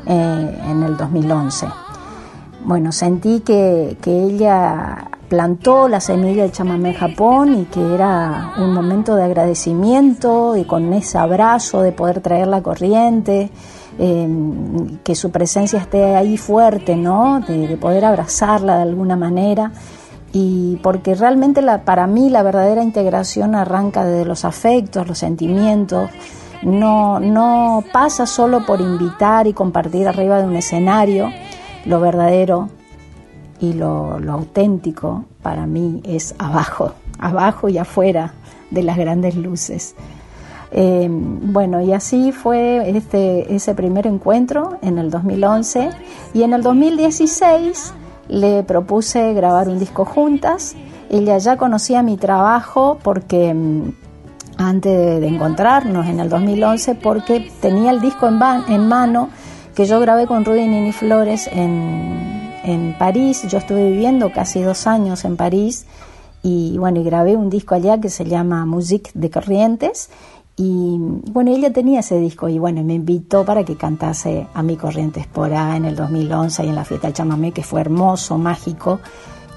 [0.06, 1.66] eh, en el 2011.
[2.64, 8.52] Bueno, sentí que, que ella plantó la semilla del chamamé en Japón y que era
[8.58, 13.50] un momento de agradecimiento y con ese abrazo de poder traer la corriente,
[13.98, 14.28] eh,
[15.02, 17.40] que su presencia esté ahí fuerte, ¿no?
[17.40, 19.72] De, de poder abrazarla de alguna manera.
[20.34, 26.10] Y porque realmente la, para mí la verdadera integración arranca desde los afectos, los sentimientos,
[26.62, 31.32] no, no pasa solo por invitar y compartir arriba de un escenario,
[31.84, 32.68] lo verdadero
[33.60, 38.34] y lo, auténtico para mí es abajo, abajo y afuera
[38.70, 39.94] de las grandes luces.
[40.70, 45.90] Eh, bueno, y así fue este, ese primer encuentro en el 2011
[46.32, 47.92] y en el 2016
[48.28, 50.74] le propuse grabar un disco juntas.
[51.10, 53.90] Ella ya conocía mi trabajo porque mm,
[54.62, 59.28] antes de, encontrarnos en el 2011 porque tenía el disco en, van- en mano
[59.74, 63.42] que yo grabé con Rudy Nini Flores en, París.
[63.48, 65.86] Yo estuve viviendo casi dos años en París
[66.42, 70.10] y bueno, y grabé un disco allá que se llama Musique de Corrientes.
[70.56, 70.96] Y
[71.32, 75.26] bueno, ella tenía ese disco y bueno, me invitó para que cantase a mi Corrientes
[75.26, 79.00] por ahí en el 2011 y en la fiesta del chamamé, que fue hermoso, mágico.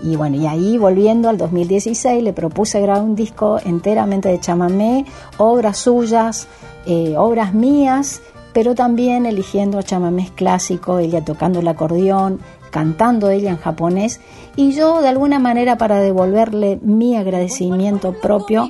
[0.01, 5.05] Y bueno, y ahí volviendo al 2016 le propuse grabar un disco enteramente de chamamé,
[5.37, 6.47] obras suyas,
[6.85, 8.21] eh, obras mías,
[8.53, 12.39] pero también eligiendo chamamés clásicos, ella tocando el acordeón,
[12.75, 14.19] cantando ella en japonés.
[14.57, 18.69] Y yo de alguna manera para devolverle mi agradecimiento propio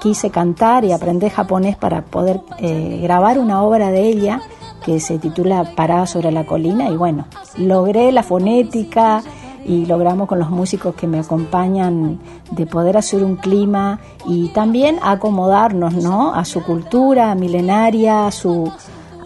[0.00, 4.40] quise cantar y aprender japonés para poder eh, grabar una obra de ella
[4.84, 6.88] que se titula Parada sobre la colina.
[6.88, 7.26] Y bueno,
[7.56, 9.22] logré la fonética
[9.68, 12.18] y logramos con los músicos que me acompañan
[12.50, 16.34] de poder hacer un clima y también acomodarnos ¿no?
[16.34, 18.72] a su cultura milenaria, a su,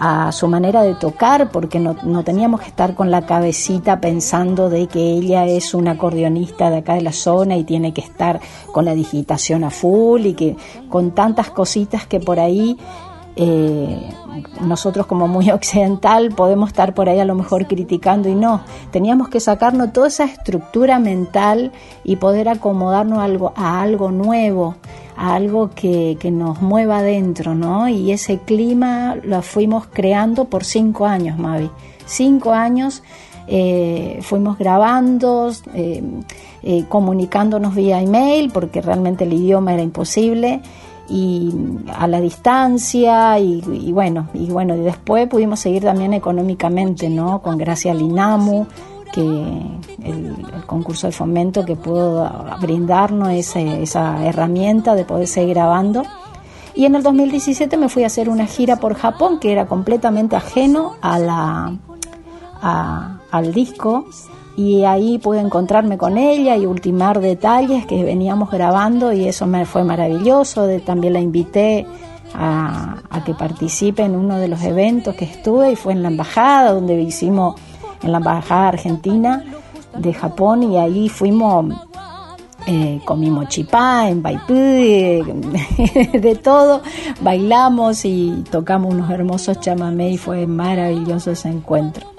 [0.01, 4.69] a su manera de tocar, porque no, no teníamos que estar con la cabecita pensando
[4.69, 8.41] de que ella es una acordeonista de acá de la zona y tiene que estar
[8.73, 10.57] con la digitación a full y que
[10.89, 12.77] con tantas cositas que por ahí
[13.37, 14.09] eh,
[14.61, 19.29] nosotros como muy occidental podemos estar por ahí a lo mejor criticando y no, teníamos
[19.29, 21.73] que sacarnos toda esa estructura mental
[22.05, 24.77] y poder acomodarnos a algo, a algo nuevo,
[25.17, 27.89] a algo que, que nos mueva adentro, ¿no?
[27.89, 31.71] Y ese clima lo fuimos creando por cinco años, Mavi.
[32.07, 33.03] Cinco años
[33.47, 36.03] eh, fuimos grabando, eh,
[36.63, 40.61] eh, comunicándonos vía email, porque realmente el idioma era imposible,
[41.15, 41.53] y
[41.95, 47.43] a la distancia, y, y bueno, y bueno, y después pudimos seguir también económicamente, ¿no?
[47.43, 48.67] Con gracia al INAMU,
[49.13, 49.21] que
[50.03, 50.35] el,
[50.67, 52.31] concurso de fomento que pudo
[52.63, 56.03] brindarnos ese- esa herramienta de poder seguir grabando.
[56.75, 60.35] Y en el 2017 me fui a hacer una gira por Japón que era completamente
[60.37, 61.77] ajeno a la,
[62.63, 64.07] a- al disco
[64.57, 69.65] y ahí pude encontrarme con ella y ultimar detalles que veníamos grabando y eso me
[69.65, 70.67] fue maravilloso.
[70.67, 71.87] De- también la invité
[72.35, 76.09] a, a que participe en uno de los eventos que estuve y fue en la
[76.09, 77.55] embajada donde hicimos
[78.03, 79.45] en la embajada argentina
[79.97, 81.67] de Japón y ahí fuimos
[82.67, 85.25] eh, comimos chipá en Baipú, de,
[86.21, 86.81] de todo,
[87.21, 92.12] bailamos y tocamos unos hermosos chamamé y fue maravilloso ese encuentro.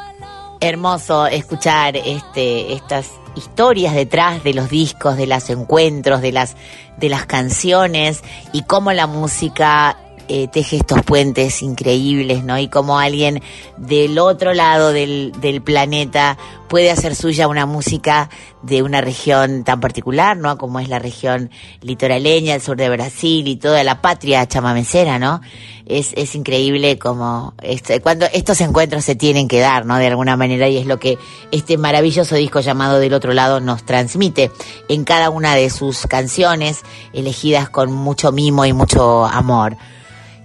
[0.63, 6.55] Hermoso escuchar este estas historias detrás de los discos, de los encuentros, de las
[6.97, 9.97] de las canciones y cómo la música
[10.27, 12.57] eh, teje estos puentes increíbles, ¿no?
[12.57, 13.41] Y cómo alguien
[13.77, 16.37] del otro lado del, del planeta
[16.73, 18.29] puede hacer suya una música
[18.63, 20.57] de una región tan particular, ¿no?
[20.57, 21.51] Como es la región
[21.81, 25.41] litoraleña, el sur de Brasil y toda la patria chamamecera, ¿no?
[25.85, 29.97] Es, es increíble como este, cuando estos encuentros se tienen que dar, ¿no?
[29.97, 31.19] De alguna manera y es lo que
[31.51, 34.49] este maravilloso disco llamado Del otro lado nos transmite
[34.89, 36.81] en cada una de sus canciones
[37.13, 39.77] elegidas con mucho mimo y mucho amor.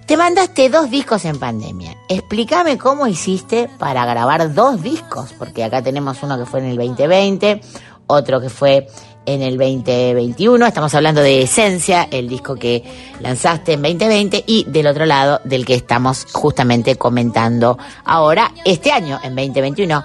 [0.09, 1.95] Te mandaste dos discos en pandemia.
[2.07, 6.77] Explícame cómo hiciste para grabar dos discos, porque acá tenemos uno que fue en el
[6.77, 7.61] 2020,
[8.07, 8.87] otro que fue
[9.27, 10.65] en el 2021.
[10.65, 12.83] Estamos hablando de Esencia, el disco que
[13.19, 19.19] lanzaste en 2020, y del otro lado, del que estamos justamente comentando ahora, este año,
[19.21, 20.03] en 2021.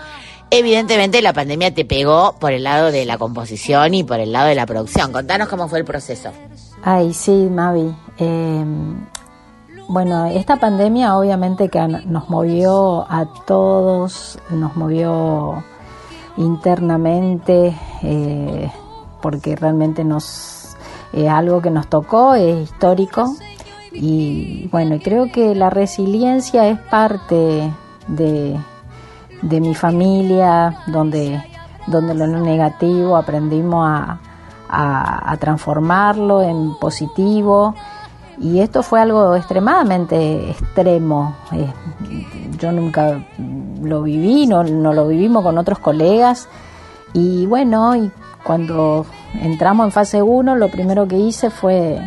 [0.50, 4.48] Evidentemente la pandemia te pegó por el lado de la composición y por el lado
[4.48, 5.12] de la producción.
[5.12, 6.30] Contanos cómo fue el proceso.
[6.82, 7.96] Ay, sí, Mavi.
[8.18, 8.64] Eh,
[9.88, 15.62] bueno, esta pandemia obviamente que nos movió a todos, nos movió
[16.36, 18.70] internamente, eh,
[19.20, 20.76] porque realmente nos
[21.12, 23.34] es algo que nos tocó, es histórico.
[23.92, 27.72] Y bueno, creo que la resiliencia es parte
[28.08, 28.58] de,
[29.42, 31.40] de mi familia, donde,
[31.86, 34.18] donde lo negativo aprendimos a-
[35.30, 37.74] a transformarlo en positivo.
[38.38, 41.36] Y esto fue algo extremadamente extremo.
[41.52, 41.72] Eh,
[42.58, 43.24] yo nunca
[43.82, 46.48] lo viví, no, no lo vivimos con otros colegas.
[47.12, 48.10] Y bueno, y
[48.42, 49.06] cuando
[49.40, 52.00] entramos en fase 1, lo primero que hice fue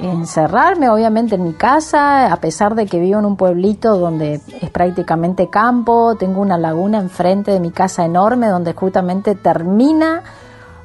[0.00, 4.70] encerrarme obviamente en mi casa, a pesar de que vivo en un pueblito donde es
[4.70, 10.22] prácticamente campo, tengo una laguna enfrente de mi casa enorme donde justamente termina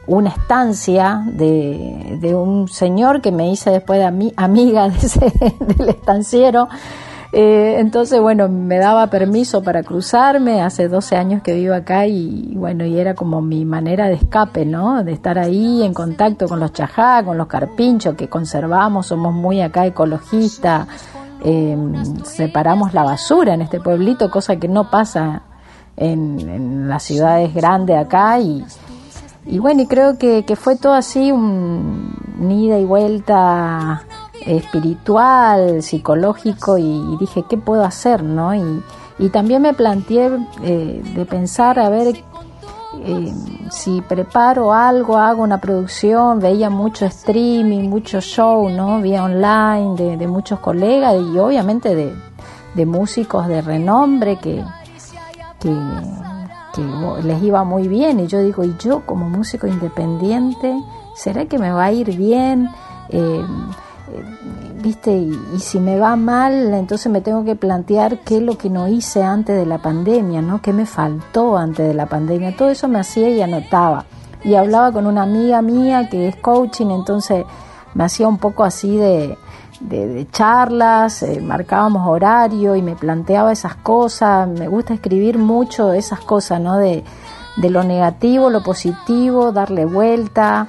[0.08, 5.90] una estancia de, un señor que me hice después de ami- amiga de ese, del
[5.90, 6.68] estanciero.
[7.34, 12.54] Eh, entonces, bueno, me daba permiso para cruzarme, hace 12 años que vivo acá y
[12.56, 15.04] bueno, y era como mi manera de escape, ¿no?
[15.04, 19.60] De estar ahí en contacto con los chajá, con los carpinchos que conservamos, somos muy
[19.60, 20.88] acá ecologistas,
[21.44, 21.78] eh,
[22.24, 25.42] separamos la basura en este pueblito, cosa que no pasa
[25.98, 28.64] en, en las ciudades grandes acá y,
[29.48, 32.16] y bueno, y creo que, que fue todo así un,
[32.50, 34.04] ida y vuelta
[34.46, 38.24] espiritual, psicológico y, y dije, ¿qué puedo hacer?
[38.24, 38.84] no Y,
[39.20, 40.32] y también me planteé
[40.64, 42.16] eh, de pensar, a ver,
[43.04, 43.34] eh,
[43.72, 49.02] si preparo algo, hago una producción, veía mucho streaming, mucho show, ¿no?
[49.02, 52.14] Vía online de, de muchos colegas y obviamente de,
[52.76, 54.64] de músicos de renombre que,
[55.60, 55.70] que,
[56.78, 60.80] que les iba muy bien y yo digo, y yo como músico independiente,
[61.16, 62.70] ¿será que me va a ir bien?
[63.10, 63.44] Eh,
[64.14, 64.24] eh,
[64.82, 65.12] ¿Viste?
[65.12, 68.88] Y si me va mal, entonces me tengo que plantear qué es lo que no
[68.88, 70.62] hice antes de la pandemia, ¿no?
[70.62, 72.56] ¿Qué me faltó antes de la pandemia?
[72.56, 74.06] Todo eso me hacía y anotaba.
[74.44, 77.44] Y hablaba con una amiga mía que es coaching, entonces
[77.96, 79.38] me hacía un poco así de,
[79.80, 84.48] de, de charlas, eh, marcábamos horario y me planteaba esas cosas.
[84.48, 86.78] Me gusta escribir mucho esas cosas, ¿no?
[86.78, 87.04] De,
[87.58, 90.68] de lo negativo, lo positivo, darle vuelta.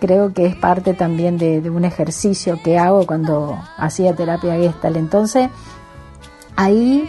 [0.00, 4.96] Creo que es parte también de, de un ejercicio que hago cuando hacía terapia gestal.
[4.96, 5.48] Entonces,
[6.54, 7.08] ahí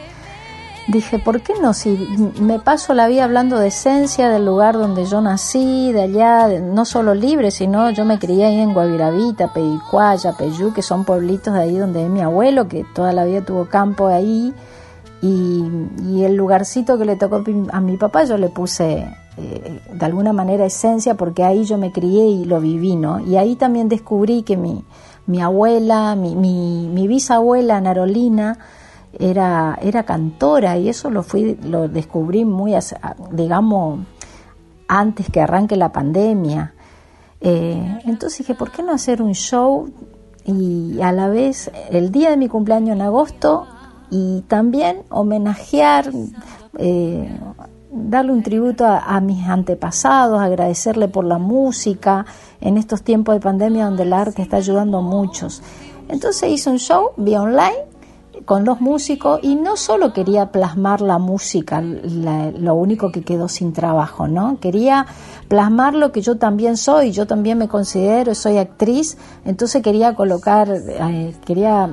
[0.88, 1.74] dije, ¿por qué no?
[1.74, 1.98] Si
[2.42, 6.86] me paso la vida hablando de esencia, del lugar donde yo nací, de allá, no
[6.86, 11.60] solo libre, sino yo me crié ahí en Guaviravita, Peicuaya, Peyú, que son pueblitos de
[11.60, 14.54] ahí donde es mi abuelo, que toda la vida tuvo campo ahí.
[15.22, 15.64] y,
[16.08, 19.08] y el lugarcito que le tocó a mi papá yo le puse
[19.38, 23.20] eh, de alguna manera esencia porque ahí yo me crié y lo viví, ¿no?
[23.20, 24.84] Y ahí también descubrí que mi,
[25.28, 28.58] mi abuela, mi, mi, mi bisabuela Narolina,
[29.14, 32.74] era, era cantora y eso lo fui, lo descubrí muy,
[33.32, 34.00] digamos,
[34.88, 36.74] antes que arranque la pandemia.
[37.42, 39.90] Eh, entonces dije, ¿por qué no hacer un show
[40.46, 43.68] y a la vez el día de mi cumpleaños en agosto
[44.10, 46.12] y también homenajear,
[46.78, 47.40] eh,
[47.92, 52.26] darle un tributo a, a mis antepasados, agradecerle por la música
[52.62, 55.62] en estos tiempos de pandemia donde el arte está ayudando a muchos.
[56.08, 57.97] Entonces hice un show vía online
[58.48, 63.50] con los músicos y no solo quería plasmar la música, la- lo único que quedó
[63.50, 64.58] sin trabajo, ¿no?
[64.62, 65.06] Quería
[65.50, 70.70] plasmar lo que yo también soy, yo también me considero, soy actriz, entonces quería colocar,
[70.72, 71.90] eh, quería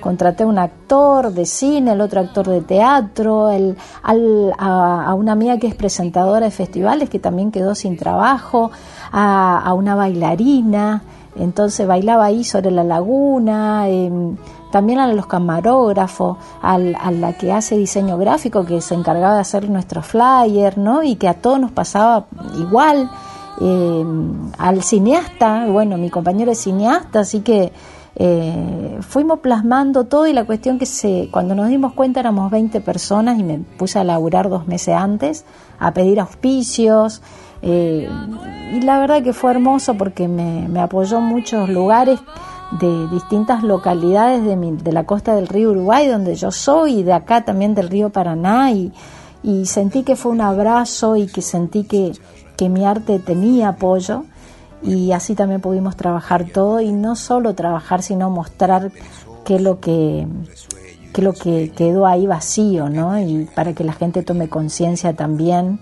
[0.00, 5.14] contraté a un actor de cine, el otro actor de teatro, el, al- a, a
[5.14, 8.72] una amiga que es presentadora de festivales que también quedó sin trabajo,
[9.12, 11.04] a, a una bailarina,
[11.36, 14.36] entonces bailaba ahí sobre la laguna, em,
[14.70, 19.40] también a los camarógrafos, al- a la que hace diseño gráfico, que se encargaba de
[19.40, 21.02] hacer nuestros flyers, ¿no?
[21.02, 22.26] Y que a todos nos pasaba
[22.58, 23.10] igual.
[23.58, 24.04] eh,
[24.58, 27.72] al cineasta, bueno, mi compañero es cineasta, así que
[28.14, 32.80] eh, fuimos plasmando todo y la cuestión que se, cuando nos dimos cuenta éramos 20
[32.82, 35.44] personas y me puse a laburar dos meses antes,
[35.78, 37.22] a pedir auspicios.
[37.62, 38.08] eh,
[38.74, 42.20] y la verdad que fue hermoso porque me, me apoyó en muchos lugares
[42.72, 47.02] de distintas localidades de, mi- de la costa del río Uruguay, donde yo soy, y
[47.02, 48.92] de acá también del río Paraná, y,
[49.42, 52.12] y sentí que fue un abrazo y que sentí que,
[52.56, 54.24] que mi arte tenía apoyo,
[54.82, 58.90] y así también pudimos trabajar todo, y no solo trabajar, sino mostrar
[59.44, 60.26] que lo que
[61.12, 63.18] que lo que quedó ahí vacío, ¿no?
[63.18, 65.80] Y para que la gente tome conciencia también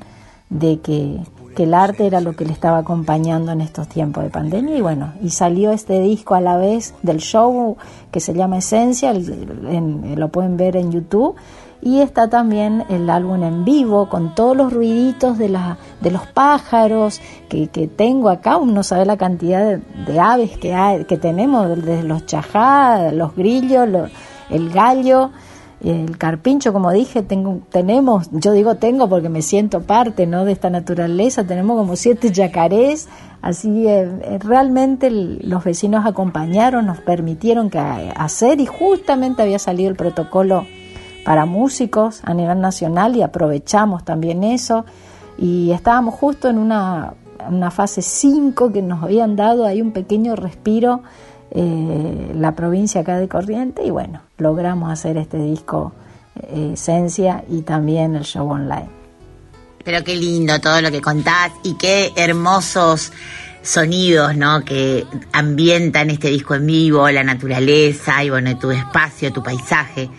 [0.49, 1.19] de que,
[1.55, 4.77] que el arte era lo que le estaba acompañando en estos tiempos de pandemia.
[4.77, 7.77] Y bueno, y salió este disco a la vez del show
[8.11, 11.35] que se llama Esencia, lo pueden ver en YouTube.
[11.83, 16.27] Y está también el álbum en vivo con todos los ruiditos de, la, de los
[16.29, 21.69] pájaros que, que tengo acá, uno sabe la cantidad de, aves que, hay, que tenemos,
[21.69, 24.09] desde los chajá, los grillos, lo-
[24.49, 25.31] el gallo,
[25.91, 30.45] el carpincho, como dije, tengo, tenemos, yo digo tengo porque me siento parte ¿no?
[30.45, 33.09] de esta naturaleza, tenemos como siete yacarés,
[33.43, 39.91] así eh, eh, realmente los vecinos acompañaron, nos permitieron que, hacer y justamente había salido
[39.91, 40.67] el protocolo
[41.25, 44.87] para músicos a nivel nacional y aprovechamos también eso
[45.37, 47.15] y estábamos justo en una,
[47.51, 51.03] una fase 5 que nos habían dado ahí un pequeño respiro
[51.55, 55.93] eh, la provincia acá de Corriente y bueno, logramos hacer este disco
[56.43, 58.89] eh, Esencia y también el show online.
[59.85, 63.13] Pero qué lindo todo lo que contás y qué hermosos
[63.63, 64.65] sonidos, ¿no?
[64.65, 70.11] Que ambientan este disco en vivo, la naturaleza y bueno, tu espacio, tu paisaje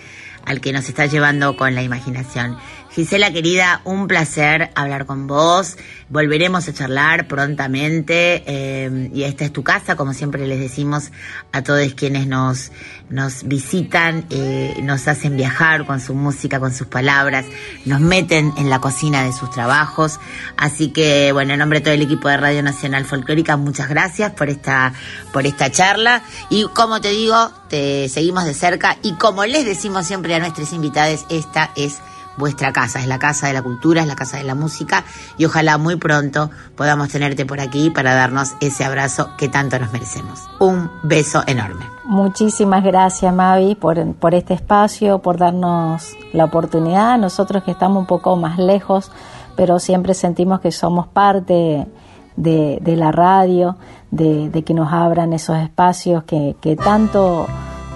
[0.46, 2.58] al que nos está llevando con la imaginación.
[2.96, 5.76] Gisela querida, un placer hablar con vos.
[6.08, 11.12] Volveremos a charlar prontamente eh, y esta es tu casa, como siempre les decimos
[11.52, 12.72] a todos quienes nos,
[13.10, 17.46] nos visitan, eh, nos hacen viajar con su música, con sus palabras,
[17.84, 20.22] nos meten en la cocina de sus trabajos.
[20.56, 24.32] Así que, bueno, en nombre de todo el equipo de Radio Nacional Folclórica, muchas gracias
[24.32, 24.94] por esta,
[25.34, 26.22] por esta charla.
[26.50, 30.72] Y como te digo, te seguimos de cerca y como les decimos siempre a nuestros
[30.72, 32.00] invitados, esta es
[32.38, 35.04] vuestra casa, es la casa de la cultura, es la casa de la música
[35.38, 39.92] y ojalá muy pronto podamos tenerte por aquí para darnos ese abrazo que tanto nos
[39.92, 40.42] merecemos.
[40.60, 41.86] Un beso enorme.
[42.06, 47.18] Muchísimas gracias Mavi por, por este espacio, por darnos la oportunidad.
[47.18, 49.12] Nosotros que estamos un poco más lejos,
[49.56, 51.88] pero siempre sentimos que somos parte
[52.36, 53.78] de, de la radio,
[54.12, 57.48] de, de que nos abran esos espacios que, que tanto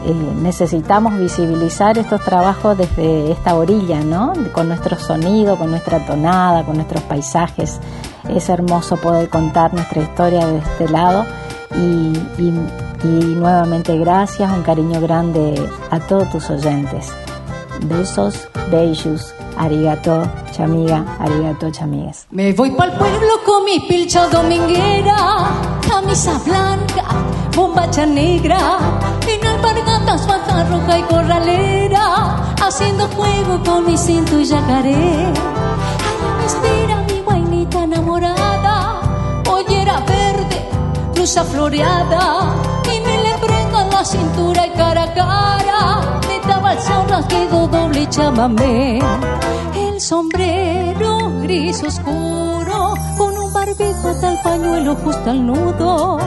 [0.05, 4.33] eh, necesitamos visibilizar estos trabajos desde esta orilla, ¿no?
[4.53, 7.79] Con nuestro sonido, con nuestra tonada, con nuestros paisajes.
[8.29, 11.25] Es hermoso poder contar nuestra historia de este lado
[11.75, 12.53] y, y-
[13.03, 15.55] y nuevamente gracias, un cariño grande
[15.89, 17.11] a todos tus oyentes.
[17.81, 22.27] Besos, beijos, arigato, chamiga, arigato, chamigues.
[22.29, 25.15] Me voy pa'l pueblo con mi pilcha dominguera,
[25.87, 27.03] camisa blanca,
[27.55, 28.59] bombacha negra,
[29.27, 34.93] en alpargatas, bata roja y corralera, haciendo juego con mi cinto y yacaré.
[34.93, 39.01] Allá me espera mi guainita enamorada,
[39.43, 40.69] pollera verde,
[41.15, 42.53] blusa floreada,
[43.99, 46.21] la cintura y cara a cara.
[46.27, 48.99] Me daba el rasguido doble chamamé.
[49.75, 56.17] El sombrero gris oscuro, con un barbijo hasta el pañuelo justo al nudo.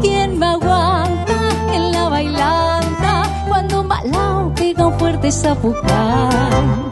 [0.00, 1.38] ¿Quién me aguanta
[1.72, 6.89] en la bailanta cuando malao pega un fuerte zapucán?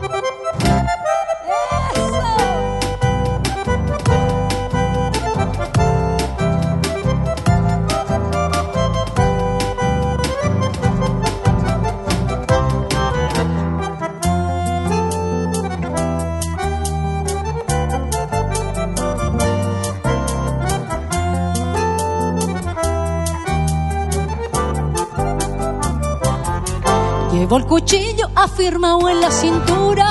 [27.48, 30.06] Llevo el cuchillo afirmado en la cintura,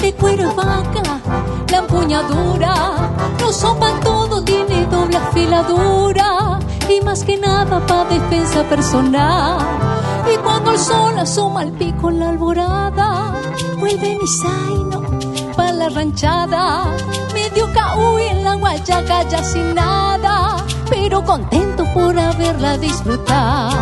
[0.00, 1.20] de cuero de vaca,
[1.70, 2.74] la empuñadura.
[3.38, 6.58] No son pa' todo, tiene doble afiladura
[6.88, 9.58] y más que nada pa' defensa personal.
[10.32, 13.34] Y cuando el sol asoma el pico en la alborada,
[13.78, 15.02] vuelve mi zaino
[15.54, 16.86] pa' la ranchada.
[17.34, 20.56] Medio caúy en la guayaca ya sin nada,
[20.88, 23.81] pero contento por haberla disfrutado.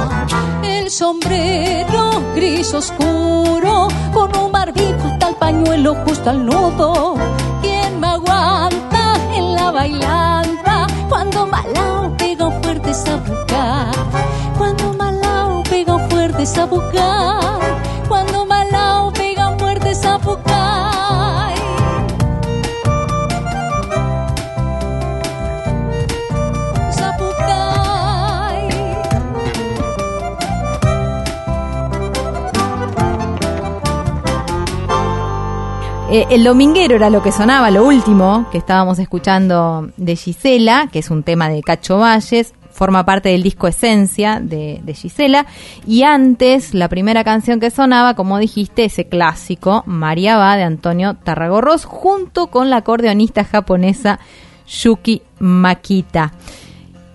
[0.62, 7.14] El sombrero gris oscuro, con un barbijo hasta el pañuelo justo al nudo.
[7.62, 10.86] ¿Quién me aguanta en la bailanta?
[11.08, 13.94] Cuando Malao pega fuerte sabucar.
[14.56, 17.60] Cuando Malao pega fuerte sabucar.
[17.60, 17.79] Cuando
[36.12, 40.98] Eh, el dominguero era lo que sonaba, lo último que estábamos escuchando de Gisela, que
[40.98, 45.46] es un tema de Cacho Valles, forma parte del disco Esencia de, Gisela.
[45.86, 51.14] Y antes, la primera canción que sonaba, como dijiste, ese clásico, María va de Antonio
[51.14, 54.18] Tarragorros, junto con la acordeonista japonesa
[54.66, 56.32] Yuki Makita.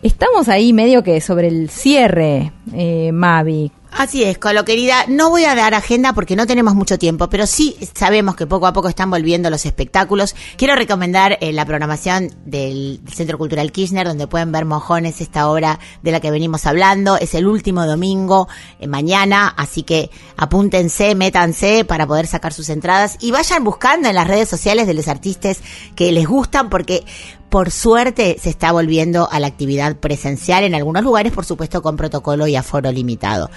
[0.03, 3.73] Estamos ahí medio que sobre el cierre, eh, Mavi.
[3.97, 5.05] Así es, Colo querida.
[5.07, 8.67] No voy a dar agenda porque no tenemos mucho tiempo, pero sí sabemos que poco
[8.67, 10.35] a poco están volviendo los espectáculos.
[10.57, 15.79] Quiero recomendar eh, la programación del Centro Cultural Kirchner, donde pueden ver Mojones, esta obra
[16.03, 17.15] de la que venimos hablando.
[17.17, 18.49] Es el último domingo,
[18.81, 24.15] eh, mañana, así que apúntense, métanse para poder sacar sus entradas y vayan buscando en
[24.15, 25.61] las redes sociales de los artistas
[25.95, 27.05] que les gustan porque
[27.49, 31.97] por suerte se está volviendo a la actividad presencial en algunos lugares, por supuesto con
[31.97, 33.49] protocolo y aforo limitado.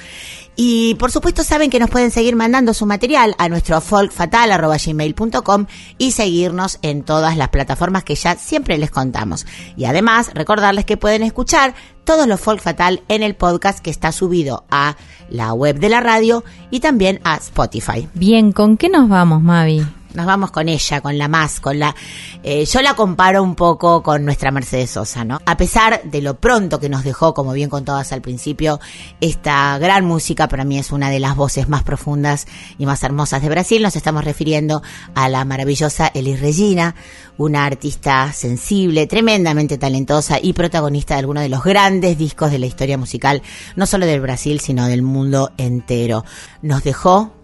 [0.61, 5.67] Y por supuesto saben que nos pueden seguir mandando su material a nuestro folkfatal.gmail.com
[5.99, 9.47] y seguirnos en todas las plataformas que ya siempre les contamos.
[9.77, 14.11] Y además recordarles que pueden escuchar todos los Folk Fatal en el podcast que está
[14.11, 14.97] subido a
[15.31, 18.09] la web de la radio y también a Spotify.
[18.15, 19.87] Bien, ¿con qué nos vamos, Mavi?
[20.15, 21.95] Nos vamos con ella, con la más, con la...
[22.43, 25.41] eh, yo la comparo un poco con nuestra Mercedes Sosa, ¿no?
[25.45, 28.81] A pesar de lo pronto que nos dejó, como bien contabas al principio,
[29.21, 32.47] esta gran música para mí es una de las voces más profundas
[32.79, 33.83] y más hermosas de Brasil.
[33.83, 34.83] Nos estamos refiriendo
[35.15, 36.95] a la maravillosa Elis Regina,
[37.37, 42.67] una artista sensible, tremendamente talentosa y protagonista de algunos de los grandes discos de la
[42.67, 43.43] historia musical,
[43.77, 46.25] no solo del Brasil, sino del mundo entero.
[46.63, 47.38] Nos dejó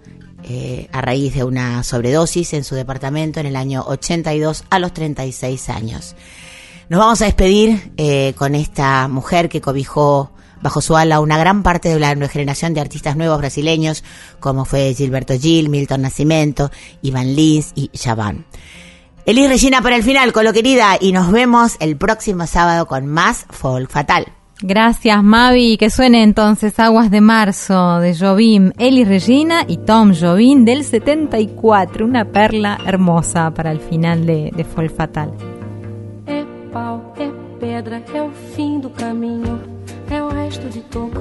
[0.47, 4.93] eh, a raíz de una sobredosis en su departamento en el año 82 a los
[4.93, 6.15] 36 años.
[6.89, 10.31] Nos vamos a despedir eh, con esta mujer que cobijó
[10.61, 14.05] bajo su ala una gran parte de la nueva generación de artistas nuevos brasileños,
[14.39, 16.71] como fue Gilberto Gil, Milton Nascimento,
[17.03, 18.47] Iván Lins y Javan.
[19.27, 23.07] Elis Regina para el final, con lo querida, y nos vemos el próximo sábado con
[23.07, 24.27] más Folk Fatal.
[24.63, 25.77] Gracias, Mavi.
[25.77, 32.05] Que suene entonces Aguas de Marzo de Jobim, Eli Regina y Tom Jobim del 74.
[32.05, 35.33] Una perla hermosa para el final de, de Fatal.
[36.27, 39.61] É pau, é pedra, é o fim do caminho.
[40.11, 41.19] É o resto de toco,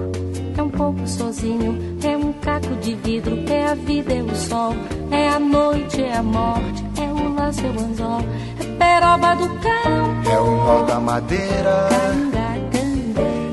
[0.58, 1.98] é um pouco sozinho.
[2.04, 4.76] É um caco de vidro, é a vida, é o sol.
[5.10, 8.22] É a noite, é a morte, é o laço, é o anzol.
[8.60, 12.53] É peroba do campo, É o nó da madeira.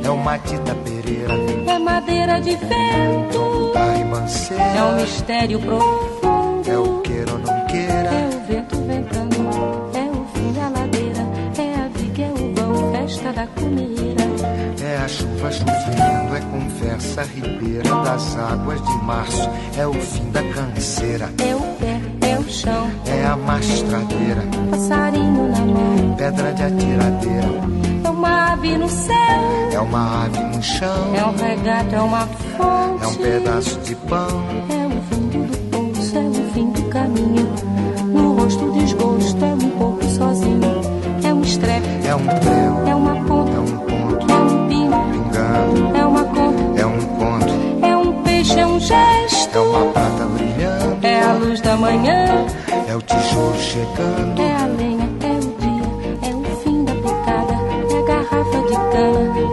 [0.04, 1.34] É o Matita Pereira,
[1.66, 6.70] É madeira de vento, da é um ribanceira, mistério profundo.
[6.70, 9.36] é o queira ou não É queira, o vento ventando,
[9.94, 11.26] é o fim da ladeira,
[11.58, 14.22] é a viga, é o vão, festa da comida.
[14.84, 17.90] é a chuva chovendo, é conversa ribeira.
[18.04, 19.48] Das águas de março,
[19.78, 25.48] é o fim da canseira, É o pé, é o chão, é a mastradeira, passarinho
[25.50, 27.48] na mão, pedra de atiradeira,
[28.10, 29.14] é uma ave no céu,
[29.72, 33.94] É uma ave no chão, é um regato, é uma fonte, é um pedaço de
[33.94, 34.26] pão.
[34.68, 37.48] é o fundo do poço, é o fim do caminho.
[38.06, 40.80] No rosto desgosto, é um pouco sozinho,
[41.24, 44.96] é um estrepe, É um prego, é uma ponta, é um ponto, é um pingo,
[45.12, 49.92] pingando, é uma conta, é um conto, é um peixe, é um gesto, é uma
[49.92, 52.44] prata brilhando, é a luz da manhã,
[52.88, 55.09] é o tijolo chegando, é a lenha,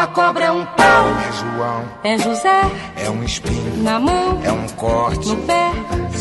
[0.00, 2.60] Uma cobra, é um pau, É João, é José.
[2.96, 5.70] É um espinho, na mão, é um corte, no pé.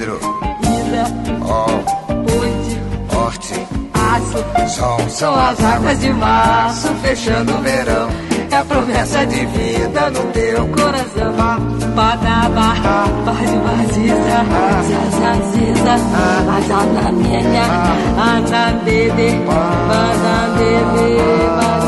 [0.00, 0.18] hidro,
[1.42, 2.80] ó, ponte,
[3.14, 4.38] horte, aço.
[4.68, 8.08] sol, São as águas de março fechando o verão.
[8.50, 11.34] É a promessa de vida no teu coração.
[11.94, 12.74] Badaba,
[13.24, 14.44] bade baziza,
[14.88, 15.94] zazaziza,
[16.56, 17.64] azanamenya,
[18.16, 20.20] anandede, banandede,
[20.96, 21.79] banandede,